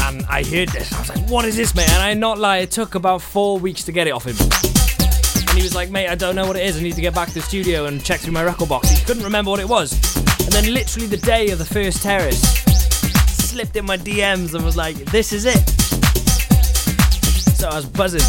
And 0.02 0.26
I 0.26 0.42
heard 0.42 0.70
this. 0.70 0.92
I 0.92 0.98
was 0.98 1.08
like, 1.10 1.30
what 1.30 1.44
is 1.44 1.54
this, 1.54 1.76
mate? 1.76 1.88
And 1.90 2.02
I 2.02 2.12
not 2.14 2.40
lie, 2.40 2.56
it 2.56 2.72
took 2.72 2.96
about 2.96 3.22
four 3.22 3.60
weeks 3.60 3.84
to 3.84 3.92
get 3.92 4.08
it 4.08 4.10
off 4.10 4.26
him. 4.26 4.34
And 5.48 5.56
he 5.56 5.62
was 5.62 5.76
like, 5.76 5.90
mate, 5.90 6.08
I 6.08 6.16
don't 6.16 6.34
know 6.34 6.48
what 6.48 6.56
it 6.56 6.66
is. 6.66 6.76
I 6.76 6.82
need 6.82 6.96
to 6.96 7.02
get 7.02 7.14
back 7.14 7.28
to 7.28 7.34
the 7.34 7.42
studio 7.42 7.86
and 7.86 8.04
check 8.04 8.18
through 8.18 8.32
my 8.32 8.42
record 8.42 8.68
box. 8.68 8.90
He 8.90 9.04
couldn't 9.04 9.22
remember 9.22 9.52
what 9.52 9.60
it 9.60 9.68
was. 9.68 9.92
And 10.42 10.52
then, 10.52 10.74
literally, 10.74 11.06
the 11.06 11.18
day 11.18 11.50
of 11.50 11.60
the 11.60 11.64
first 11.64 12.02
terrace, 12.02 12.42
slipped 12.42 13.76
in 13.76 13.86
my 13.86 13.96
DMs 13.96 14.54
and 14.54 14.64
was 14.64 14.76
like, 14.76 14.96
this 14.96 15.32
is 15.32 15.44
it. 15.44 16.03
So 17.64 17.70
I 17.70 17.76
was 17.76 17.86
buzzing. 17.86 18.20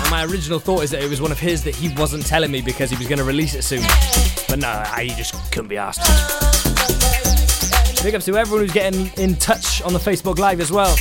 And 0.00 0.08
my 0.08 0.24
original 0.24 0.60
thought 0.60 0.84
is 0.84 0.92
that 0.92 1.02
it 1.02 1.10
was 1.10 1.20
one 1.20 1.32
of 1.32 1.40
his 1.40 1.64
that 1.64 1.74
he 1.74 1.92
wasn't 1.96 2.24
telling 2.24 2.52
me 2.52 2.60
because 2.60 2.90
he 2.90 2.96
was 2.96 3.08
going 3.08 3.18
to 3.18 3.24
release 3.24 3.56
it 3.56 3.64
soon. 3.64 3.82
But 4.48 4.60
no, 4.60 4.68
I 4.68 5.12
just 5.16 5.34
couldn't 5.50 5.66
be 5.66 5.78
asked. 5.78 5.98
Big 8.04 8.14
ups 8.14 8.26
to 8.26 8.36
everyone 8.36 8.62
who's 8.62 8.72
getting 8.72 9.10
in 9.20 9.34
touch 9.34 9.82
on 9.82 9.92
the 9.92 9.98
Facebook 9.98 10.38
Live 10.38 10.60
as 10.60 10.70
well. 10.70 10.94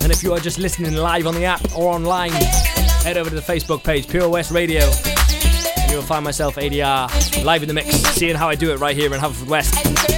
And 0.00 0.12
if 0.12 0.22
you 0.22 0.32
are 0.32 0.38
just 0.38 0.60
listening 0.60 0.94
live 0.94 1.26
on 1.26 1.34
the 1.34 1.46
app 1.46 1.76
or 1.76 1.92
online, 1.92 2.30
head 2.30 3.16
over 3.16 3.28
to 3.28 3.34
the 3.34 3.42
Facebook 3.42 3.82
page, 3.82 4.08
Pure 4.08 4.28
West 4.28 4.52
Radio, 4.52 4.84
and 4.84 5.90
you'll 5.90 6.02
find 6.02 6.24
myself, 6.24 6.54
ADR, 6.54 7.44
live 7.44 7.62
in 7.62 7.66
the 7.66 7.74
mix, 7.74 7.88
seeing 8.14 8.36
how 8.36 8.48
I 8.48 8.54
do 8.54 8.70
it 8.70 8.78
right 8.78 8.96
here 8.96 9.12
in 9.12 9.20
Haverfordwest. 9.20 10.17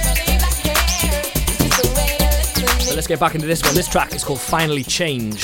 let's 3.01 3.07
get 3.07 3.19
back 3.19 3.33
into 3.33 3.47
this 3.47 3.63
one. 3.63 3.73
This 3.73 3.87
track 3.87 4.13
is 4.13 4.23
called 4.23 4.39
Finally 4.39 4.83
Change. 4.83 5.41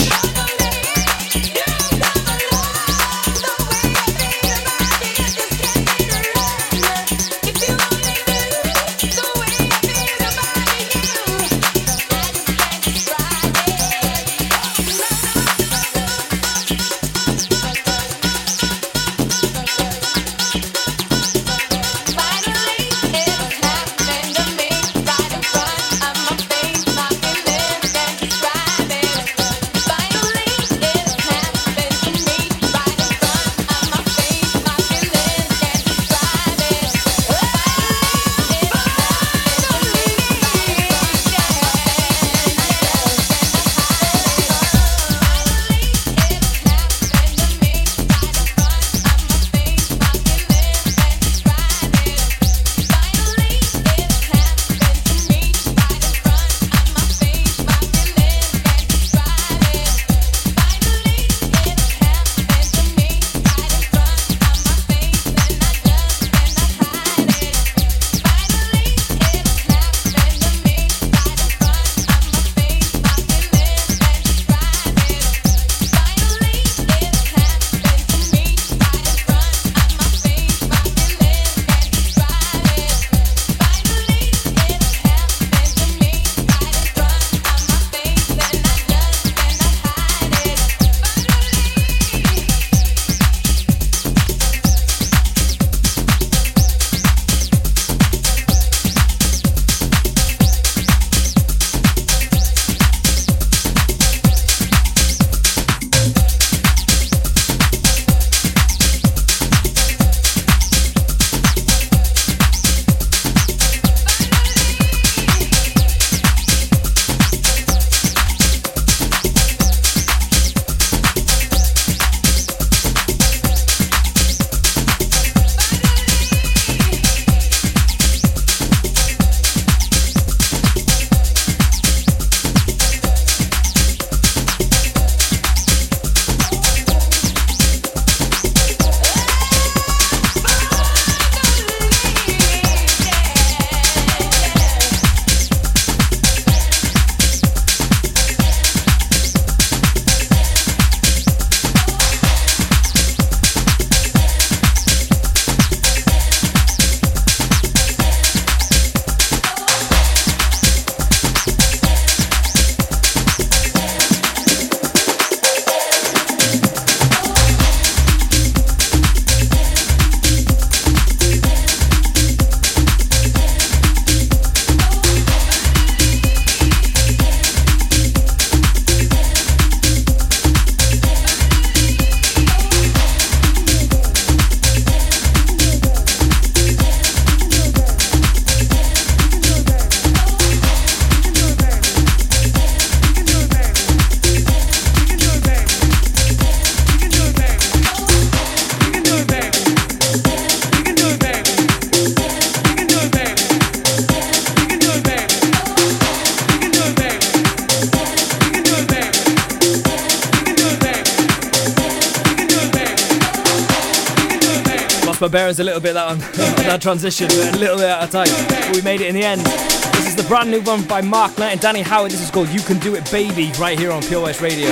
Barbarians 215.28 215.60
a 215.60 215.64
little 215.66 215.82
bit 215.82 215.94
that 215.94 216.10
on, 216.10 216.20
that 216.20 216.82
transition, 216.82 217.30
a 217.30 217.58
little 217.58 217.76
bit 217.76 217.90
out 217.90 218.02
of 218.02 218.10
time, 218.12 218.30
but 218.48 218.74
we 218.74 218.82
made 218.82 219.02
it 219.02 219.08
in 219.08 219.16
the 219.16 219.24
end. 219.24 219.42
This 219.42 220.08
is 220.08 220.16
the 220.16 220.24
brand 220.24 220.50
new 220.50 220.62
one 220.62 220.86
by 220.86 221.02
Mark 221.02 221.38
Knight 221.38 221.52
and 221.52 221.60
Danny 221.60 221.82
Howard. 221.82 222.12
This 222.12 222.22
is 222.22 222.32
called 222.32 222.48
You 222.48 222.62
Can 222.62 222.80
Do 222.80 222.96
It 222.96 223.12
Baby, 223.12 223.52
right 223.60 223.78
here 223.78 223.92
on 223.92 224.02
Pure 224.04 224.24
West 224.24 224.40
Radio. 224.40 224.72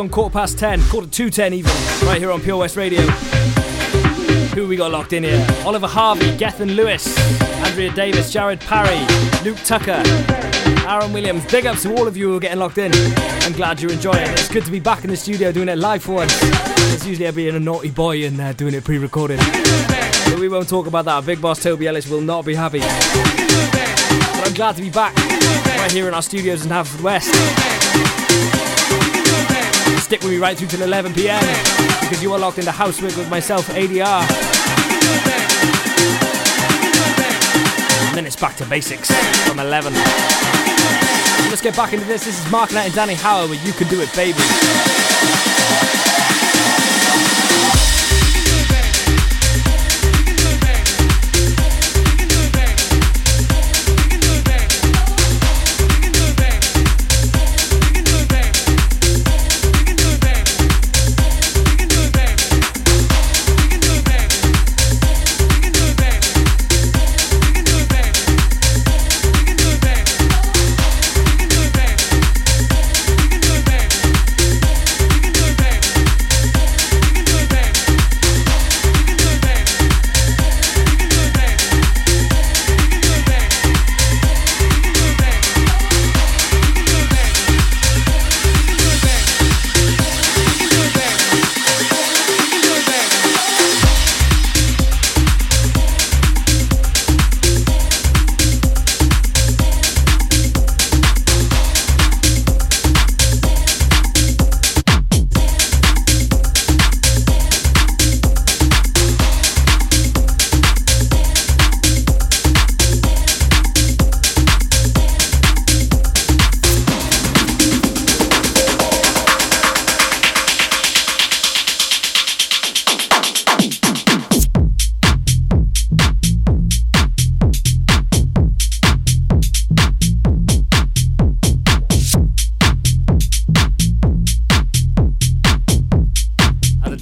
Gone 0.00 0.08
quarter 0.08 0.32
past 0.32 0.58
10, 0.58 0.82
quarter 0.88 1.06
to 1.06 1.28
10 1.28 1.52
even, 1.52 1.70
right 2.06 2.16
here 2.18 2.30
on 2.30 2.40
Pure 2.40 2.56
West 2.56 2.74
Radio. 2.74 3.02
Who 4.54 4.66
we 4.66 4.74
got 4.74 4.90
locked 4.90 5.12
in 5.12 5.24
here? 5.24 5.46
Oliver 5.66 5.86
Harvey, 5.86 6.34
Gethin 6.38 6.72
Lewis, 6.72 7.18
Andrea 7.66 7.92
Davis, 7.92 8.32
Jared 8.32 8.60
Parry, 8.60 8.98
Luke 9.44 9.58
Tucker, 9.58 10.02
Aaron 10.88 11.12
Williams. 11.12 11.44
Big 11.52 11.66
ups 11.66 11.82
to 11.82 11.94
all 11.94 12.08
of 12.08 12.16
you 12.16 12.30
who 12.30 12.36
are 12.38 12.40
getting 12.40 12.58
locked 12.58 12.78
in. 12.78 12.90
I'm 13.42 13.52
glad 13.52 13.82
you're 13.82 13.92
enjoying 13.92 14.22
it. 14.22 14.30
It's 14.30 14.48
good 14.48 14.64
to 14.64 14.70
be 14.70 14.80
back 14.80 15.04
in 15.04 15.10
the 15.10 15.16
studio 15.18 15.52
doing 15.52 15.68
it 15.68 15.76
live 15.76 16.02
for 16.02 16.14
once. 16.14 16.32
It's 16.94 17.06
usually 17.06 17.28
I 17.28 17.32
being 17.32 17.54
a 17.54 17.60
naughty 17.60 17.90
boy 17.90 18.24
and 18.24 18.40
uh, 18.40 18.54
doing 18.54 18.72
it 18.72 18.84
pre-recorded. 18.84 19.38
But 19.38 20.38
we 20.38 20.48
won't 20.48 20.68
talk 20.70 20.86
about 20.86 21.04
that. 21.04 21.26
Big 21.26 21.42
boss 21.42 21.62
Toby 21.62 21.88
Ellis 21.88 22.08
will 22.08 22.22
not 22.22 22.46
be 22.46 22.54
happy. 22.54 22.80
But 22.80 24.48
I'm 24.48 24.54
glad 24.54 24.76
to 24.76 24.82
be 24.82 24.88
back 24.88 25.14
right 25.76 25.92
here 25.92 26.08
in 26.08 26.14
our 26.14 26.22
studios 26.22 26.64
in 26.64 26.70
Haverfordwest. 26.70 27.79
Stick 30.10 30.22
with 30.22 30.32
me 30.32 30.38
right 30.38 30.58
through 30.58 30.66
till 30.66 30.82
11 30.82 31.14
pm 31.14 31.40
because 32.00 32.20
you 32.20 32.32
are 32.32 32.38
locked 32.40 32.58
into 32.58 32.72
house 32.72 33.00
with 33.00 33.30
myself, 33.30 33.68
ADR. 33.68 34.22
And 38.08 38.16
then 38.16 38.26
it's 38.26 38.34
back 38.34 38.56
to 38.56 38.66
basics 38.66 39.08
from 39.46 39.60
11. 39.60 39.92
Let's 41.48 41.60
get 41.62 41.76
back 41.76 41.92
into 41.92 42.06
this. 42.06 42.24
This 42.24 42.44
is 42.44 42.50
Mark 42.50 42.72
Knight 42.72 42.86
and 42.86 42.94
Danny 42.96 43.14
Howard 43.14 43.50
with 43.50 43.64
You 43.64 43.72
Can 43.72 43.86
Do 43.86 44.00
It, 44.00 44.12
Baby. 44.16 44.40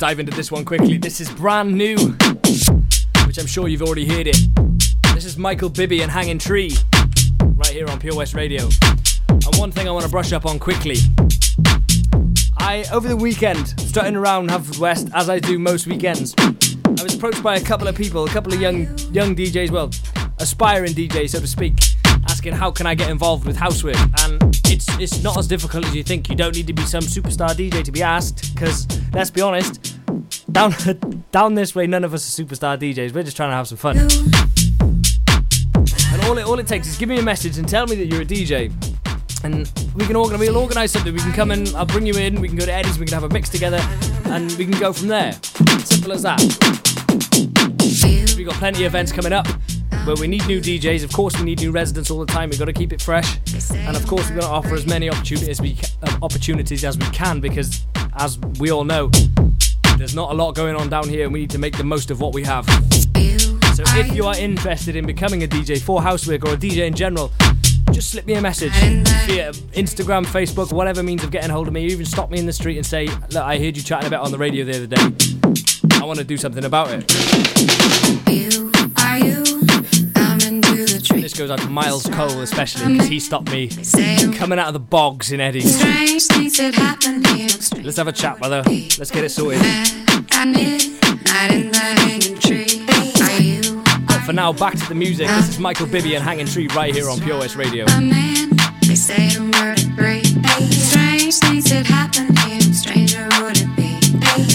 Dive 0.08 0.20
into 0.20 0.32
this 0.34 0.50
one 0.50 0.64
quickly. 0.64 0.96
This 0.96 1.20
is 1.20 1.28
brand 1.28 1.76
new, 1.76 1.94
which 3.26 3.36
I'm 3.38 3.46
sure 3.46 3.68
you've 3.68 3.82
already 3.82 4.08
heard 4.08 4.26
it. 4.26 4.38
This 5.12 5.26
is 5.26 5.36
Michael 5.36 5.68
Bibi 5.68 6.00
and 6.00 6.10
Hanging 6.10 6.38
Tree, 6.38 6.74
right 7.42 7.68
here 7.68 7.86
on 7.90 8.00
Pure 8.00 8.16
West 8.16 8.32
Radio. 8.32 8.70
And 9.28 9.54
one 9.56 9.70
thing 9.70 9.86
I 9.86 9.90
want 9.90 10.06
to 10.06 10.10
brush 10.10 10.32
up 10.32 10.46
on 10.46 10.58
quickly. 10.58 10.96
I, 12.56 12.86
over 12.90 13.06
the 13.06 13.18
weekend, 13.18 13.78
strutting 13.78 14.16
around 14.16 14.48
Haverfordwest, 14.48 15.10
as 15.12 15.28
I 15.28 15.40
do 15.40 15.58
most 15.58 15.86
weekends, 15.86 16.34
I 16.38 17.02
was 17.02 17.14
approached 17.14 17.42
by 17.42 17.56
a 17.56 17.60
couple 17.60 17.86
of 17.86 17.94
people, 17.94 18.24
a 18.24 18.30
couple 18.30 18.54
of 18.54 18.62
young 18.62 18.86
young 19.12 19.36
DJs, 19.36 19.70
well, 19.70 19.90
aspiring 20.38 20.94
DJs, 20.94 21.28
so 21.32 21.40
to 21.40 21.46
speak, 21.46 21.74
asking 22.30 22.54
how 22.54 22.70
can 22.70 22.86
I 22.86 22.94
get 22.94 23.10
involved 23.10 23.46
with 23.46 23.58
HOUSEWeRK. 23.58 24.24
And 24.24 24.56
it's 24.72 24.88
it's 24.98 25.22
not 25.22 25.36
as 25.36 25.46
difficult 25.46 25.84
as 25.84 25.94
you 25.94 26.02
think. 26.02 26.30
You 26.30 26.34
don't 26.34 26.56
need 26.56 26.66
to 26.66 26.72
be 26.72 26.86
some 26.86 27.02
superstar 27.02 27.50
DJ 27.50 27.84
to 27.84 27.92
be 27.92 28.02
asked, 28.02 28.54
because 28.54 28.86
let's 29.12 29.30
be 29.30 29.42
honest, 29.42 29.97
down 30.50 30.74
down 31.32 31.54
this 31.54 31.74
way, 31.74 31.86
none 31.86 32.04
of 32.04 32.14
us 32.14 32.38
are 32.38 32.44
superstar 32.44 32.78
DJs. 32.78 33.12
We're 33.12 33.22
just 33.22 33.36
trying 33.36 33.50
to 33.50 33.56
have 33.56 33.68
some 33.68 33.78
fun. 33.78 33.98
And 36.10 36.24
all 36.24 36.38
it 36.38 36.44
all 36.46 36.58
it 36.58 36.66
takes 36.66 36.88
is 36.88 36.96
give 36.98 37.08
me 37.08 37.18
a 37.18 37.22
message 37.22 37.58
and 37.58 37.68
tell 37.68 37.86
me 37.86 37.96
that 37.96 38.06
you're 38.06 38.22
a 38.22 38.26
DJ. 38.26 38.72
And 39.44 39.70
we 39.94 40.04
can 40.04 40.16
organize, 40.16 40.40
we'll 40.40 40.58
organise 40.58 40.90
something. 40.90 41.14
We 41.14 41.20
can 41.20 41.32
come 41.32 41.52
in, 41.52 41.72
I'll 41.76 41.86
bring 41.86 42.06
you 42.06 42.14
in, 42.14 42.40
we 42.40 42.48
can 42.48 42.56
go 42.56 42.66
to 42.66 42.72
Eddie's, 42.72 42.98
we 42.98 43.06
can 43.06 43.14
have 43.14 43.22
a 43.22 43.28
mix 43.28 43.48
together, 43.48 43.78
and 44.24 44.50
we 44.52 44.64
can 44.64 44.76
go 44.80 44.92
from 44.92 45.06
there. 45.06 45.32
Simple 45.84 46.12
as 46.12 46.22
that. 46.22 46.40
We've 48.36 48.46
got 48.46 48.56
plenty 48.56 48.84
of 48.84 48.90
events 48.92 49.12
coming 49.12 49.32
up 49.32 49.46
where 50.04 50.16
we 50.16 50.26
need 50.26 50.44
new 50.48 50.60
DJs. 50.60 51.04
Of 51.04 51.12
course, 51.12 51.38
we 51.38 51.44
need 51.44 51.60
new 51.60 51.70
residents 51.70 52.10
all 52.10 52.18
the 52.18 52.32
time. 52.32 52.50
We've 52.50 52.58
got 52.58 52.64
to 52.64 52.72
keep 52.72 52.92
it 52.92 53.00
fresh. 53.00 53.38
And 53.72 53.96
of 53.96 54.06
course, 54.08 54.24
we're 54.28 54.40
going 54.40 54.48
to 54.48 54.48
offer 54.48 54.74
as 54.74 54.86
many 54.86 55.08
opportunities 55.08 55.48
as 55.48 55.60
we, 55.60 55.74
ca- 55.74 56.18
opportunities 56.20 56.84
as 56.84 56.98
we 56.98 57.06
can 57.06 57.40
because, 57.40 57.86
as 58.16 58.38
we 58.58 58.72
all 58.72 58.84
know, 58.84 59.10
there's 59.98 60.14
not 60.14 60.30
a 60.30 60.34
lot 60.34 60.54
going 60.54 60.76
on 60.76 60.88
down 60.88 61.08
here 61.08 61.24
and 61.24 61.32
we 61.32 61.40
need 61.40 61.50
to 61.50 61.58
make 61.58 61.76
the 61.76 61.84
most 61.84 62.10
of 62.10 62.20
what 62.20 62.32
we 62.32 62.44
have. 62.44 62.64
So 63.74 63.82
if 63.98 64.14
you 64.14 64.26
are 64.26 64.36
interested 64.36 64.94
in 64.94 65.04
becoming 65.06 65.42
a 65.42 65.46
DJ 65.46 65.82
for 65.82 66.00
HOUSEWeRK 66.00 66.44
or 66.44 66.54
a 66.54 66.56
DJ 66.56 66.86
in 66.86 66.94
general, 66.94 67.32
just 67.92 68.10
slip 68.12 68.24
me 68.26 68.34
a 68.34 68.40
message 68.40 68.72
via 68.72 69.52
Instagram, 69.74 70.24
Facebook, 70.24 70.72
whatever 70.72 71.02
means 71.02 71.24
of 71.24 71.32
getting 71.32 71.50
hold 71.50 71.66
of 71.66 71.74
me. 71.74 71.82
You 71.82 71.90
even 71.90 72.06
stop 72.06 72.30
me 72.30 72.38
in 72.38 72.46
the 72.46 72.52
street 72.52 72.76
and 72.76 72.86
say, 72.86 73.06
Look, 73.06 73.36
I 73.36 73.58
heard 73.58 73.76
you 73.76 73.82
chatting 73.82 74.06
about 74.06 74.24
on 74.24 74.30
the 74.30 74.38
radio 74.38 74.64
the 74.64 74.76
other 74.76 74.86
day. 74.86 76.00
I 76.00 76.04
want 76.04 76.18
to 76.20 76.24
do 76.24 76.36
something 76.36 76.64
about 76.64 76.90
it. 76.90 77.08
This 78.26 78.58
goes 81.38 81.50
out 81.52 81.60
to 81.60 81.70
Miles 81.70 82.04
Cole, 82.06 82.40
especially 82.40 82.94
because 82.94 83.06
he 83.06 83.20
stopped 83.20 83.52
me 83.52 83.68
coming 84.34 84.58
out 84.58 84.66
of 84.66 84.72
the 84.72 84.80
bogs 84.80 85.30
in 85.30 85.40
Eddie. 85.40 85.60
Strange 85.60 86.26
things 86.26 86.56
that 86.56 86.74
happen 86.74 87.24
here. 87.26 87.48
Let's 87.84 87.96
have 87.96 88.08
a 88.08 88.12
chat, 88.12 88.38
brother. 88.38 88.64
Let's 88.66 89.12
get 89.12 89.22
it 89.22 89.28
sorted. 89.28 89.62
At 89.62 90.48
midnight 90.48 91.52
in 91.52 91.70
the 91.70 91.78
hanging 91.78 92.38
tree. 92.40 92.84
Are 93.22 93.40
you 93.40 93.84
But 94.08 94.22
for 94.22 94.32
now, 94.32 94.52
back 94.52 94.74
to 94.78 94.88
the 94.88 94.96
music. 94.96 95.28
This 95.28 95.50
is 95.50 95.58
Michael 95.60 95.86
Bibi 95.86 96.16
and 96.16 96.24
Hanging 96.24 96.46
Tree 96.46 96.66
right 96.74 96.92
here 96.92 97.08
on 97.08 97.20
Pure 97.20 97.38
West 97.38 97.54
Radio. 97.54 97.84
They 97.86 98.96
say 98.96 99.28
the 99.28 99.44
word 99.60 99.96
and. 99.96 100.24
Strange 100.72 101.36
things 101.36 101.70
that 101.70 101.86
happen 101.86 102.34
here. 102.48 102.60
Stranger 102.74 103.28
would 103.40 103.58
it 103.60 103.76
be? 103.76 104.00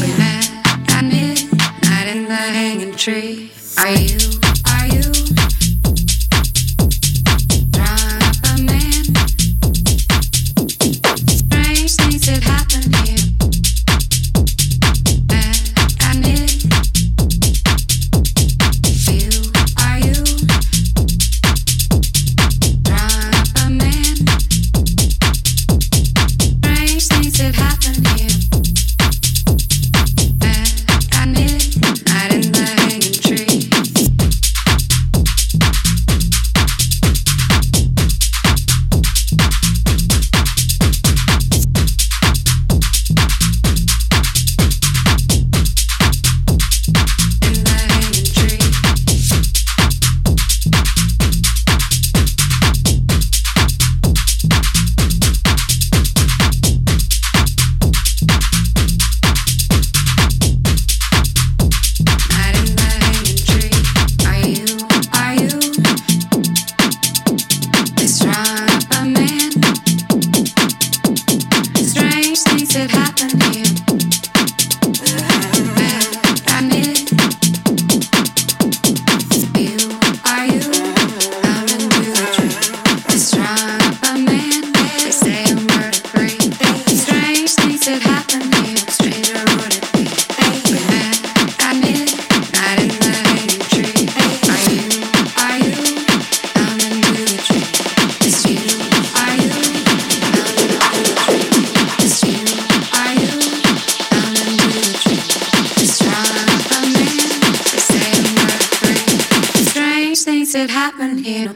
We 0.02 0.12
met 0.18 0.92
at 0.92 1.06
midnight 1.06 2.08
in 2.14 2.26
the 2.26 2.36
hanging 2.36 2.96
tree. 2.96 3.54
Are 3.78 3.90
you? 3.90 4.23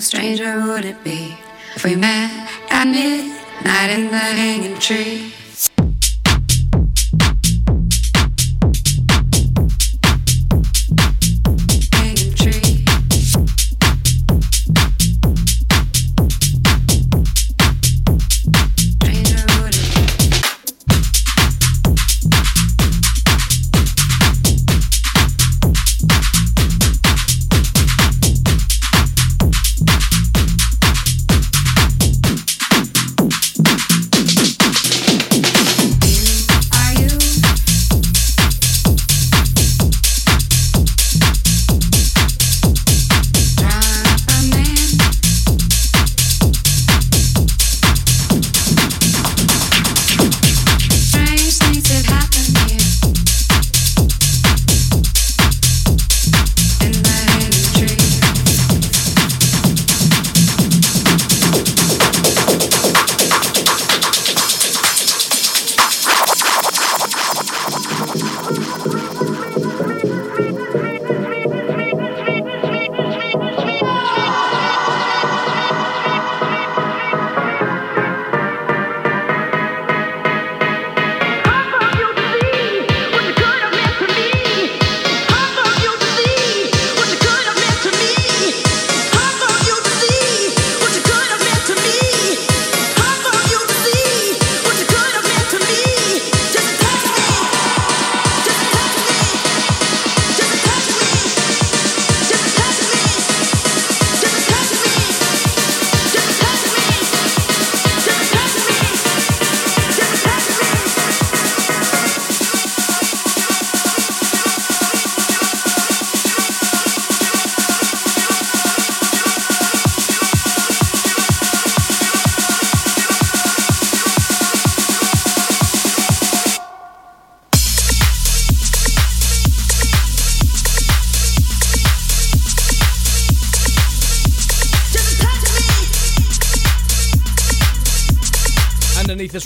Stranger 0.02 0.66
would 0.66 0.86
it 0.86 1.04
be 1.04 1.38
if 1.76 1.84
we 1.84 1.96
met 1.96 2.32
at 2.70 2.88
midnight 2.88 3.90
in 3.92 4.06
the 4.12 4.18
hanging 4.18 4.80
tree. 4.80 5.34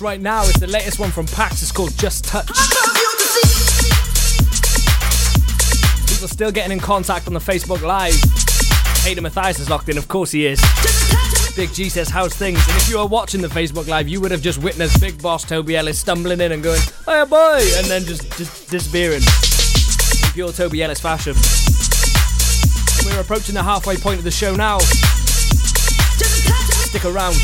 Right 0.02 0.20
now 0.20 0.44
is 0.44 0.54
the 0.56 0.68
latest 0.68 1.00
one 1.00 1.12
from 1.12 1.28
Pax. 1.28 1.62
It's 1.62 1.72
called 1.72 1.96
Just 1.98 2.24
Touch. 2.26 2.48
People 6.08 6.26
are 6.26 6.28
still 6.28 6.52
getting 6.52 6.72
in 6.72 6.80
contact 6.80 7.28
on 7.28 7.34
the 7.34 7.40
Facebook 7.40 7.82
Live. 7.82 8.16
Hayden 9.04 9.24
Matthias 9.24 9.60
is 9.60 9.70
locked 9.70 9.90
in, 9.90 9.98
of 9.98 10.08
course 10.08 10.32
he 10.32 10.48
is. 10.48 10.60
Big 11.56 11.74
G 11.74 11.90
says, 11.90 12.10
How's 12.10 12.34
things? 12.34 12.60
And 12.68 12.78
if 12.78 12.90
you 12.90 12.98
are 12.98 13.08
watching 13.08 13.42
the 13.42 13.48
Facebook 13.48 13.88
Live, 13.88 14.08
you 14.08 14.22
would 14.22 14.32
have 14.32 14.42
just 14.42 14.62
witnessed 14.64 15.00
Big 15.00 15.22
Boss 15.22 15.44
Toby 15.44 15.78
Ellis 15.78 16.00
stumbling 16.00 16.42
in 16.42 16.52
and 16.52 16.64
going, 16.64 16.82
Hey 17.06 17.24
boy! 17.30 17.60
And 17.78 17.88
then 17.88 18.04
just, 18.04 18.24
just 18.38 18.70
disappearing. 18.70 19.22
In 19.22 20.34
pure 20.34 20.52
Toby 20.52 20.82
Ellis 20.84 21.00
fashion. 21.00 21.36
We're 23.06 23.22
approaching 23.22 23.56
the 23.56 23.64
halfway 23.64 23.98
point 23.98 24.18
of 24.18 24.24
the 24.24 24.32
show 24.32 24.56
now. 24.56 24.80
Stick 26.90 27.06
around 27.06 27.36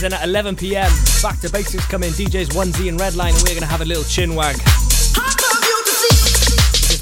then 0.00 0.12
at 0.12 0.24
11 0.24 0.56
pm, 0.56 0.90
back 1.22 1.40
to 1.40 1.50
basics 1.50 1.86
come 1.86 2.02
in 2.02 2.12
DJs 2.12 2.48
1Z 2.48 2.88
and 2.88 2.98
Redline, 2.98 3.34
and 3.34 3.42
we're 3.42 3.54
going 3.54 3.60
to 3.60 3.66
have 3.66 3.80
a 3.80 3.84
little 3.84 4.04
chin 4.04 4.34
wag. 4.34 4.56
Because 4.56 5.12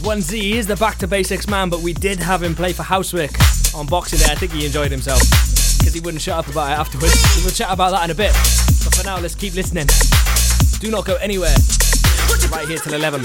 1Z 0.03 0.53
is 0.53 0.67
the 0.67 0.77
back 0.77 0.99
to 0.99 1.07
basics 1.07 1.49
man, 1.49 1.71
but 1.71 1.81
we 1.81 1.93
did 1.93 2.19
have 2.19 2.43
him 2.43 2.55
play 2.55 2.73
for 2.73 2.83
HOUSEWeRK 2.83 3.75
on 3.75 3.87
Boxing 3.87 4.19
Day. 4.19 4.27
I 4.31 4.35
think 4.35 4.53
he 4.53 4.67
enjoyed 4.67 4.91
himself 4.91 5.21
because 5.79 5.95
he 5.95 6.01
wouldn't 6.01 6.23
shut 6.23 6.39
up 6.39 6.49
about 6.49 6.71
it 6.71 6.79
afterwards. 6.79 7.15
We'll 7.43 7.53
chat 7.53 7.73
about 7.73 7.93
that 7.93 8.05
in 8.05 8.11
a 8.11 8.15
bit. 8.15 8.33
But 8.85 8.95
for 8.95 9.05
now, 9.05 9.19
let's 9.19 9.35
keep 9.35 9.55
listening. 9.55 9.87
Do 10.81 10.91
not 10.91 11.05
go 11.05 11.17
anywhere. 11.17 11.55
Right 12.51 12.69
here 12.69 12.79
till 12.79 12.95
11. 12.95 13.23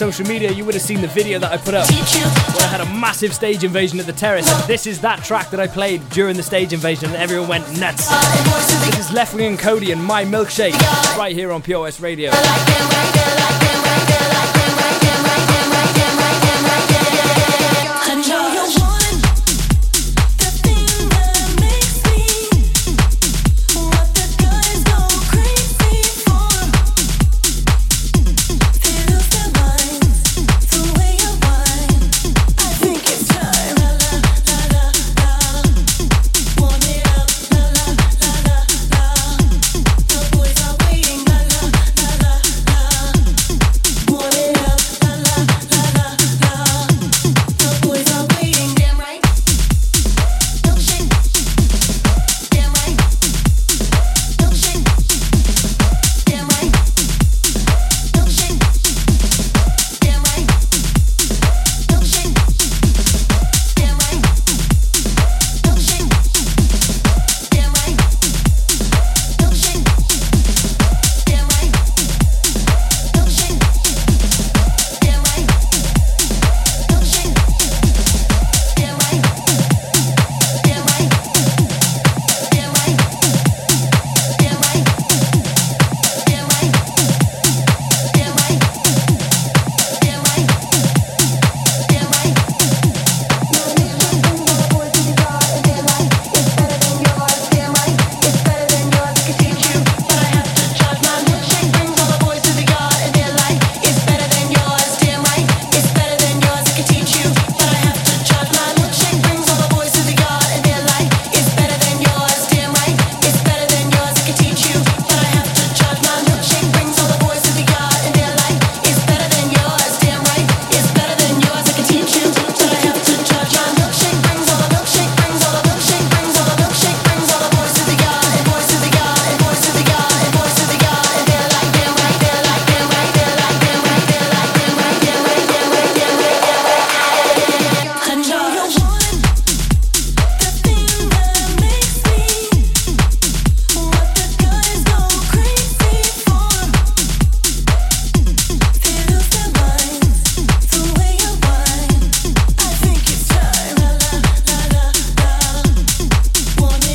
Social 0.00 0.26
media, 0.26 0.50
you 0.50 0.64
would 0.64 0.72
have 0.72 0.82
seen 0.82 1.02
the 1.02 1.08
video 1.08 1.38
that 1.38 1.52
I 1.52 1.58
put 1.58 1.74
up 1.74 1.86
where 1.86 2.64
I 2.64 2.70
had 2.70 2.80
a 2.80 2.86
massive 2.86 3.34
stage 3.34 3.64
invasion 3.64 4.00
at 4.00 4.06
the 4.06 4.14
terrace. 4.14 4.50
And 4.50 4.66
this 4.66 4.86
is 4.86 4.98
that 5.02 5.22
track 5.22 5.50
that 5.50 5.60
I 5.60 5.66
played 5.66 6.08
during 6.08 6.38
the 6.38 6.42
stage 6.42 6.72
invasion, 6.72 7.10
and 7.10 7.16
everyone 7.16 7.50
went 7.50 7.78
nuts. 7.78 8.08
This 8.08 8.98
is 8.98 9.08
Leftwing 9.08 9.46
and 9.46 9.58
Kody 9.58 9.92
and 9.92 10.02
My 10.02 10.24
Milkshake 10.24 10.72
right 11.18 11.36
here 11.36 11.52
on 11.52 11.62
West 11.62 12.00
Radio. 12.00 12.30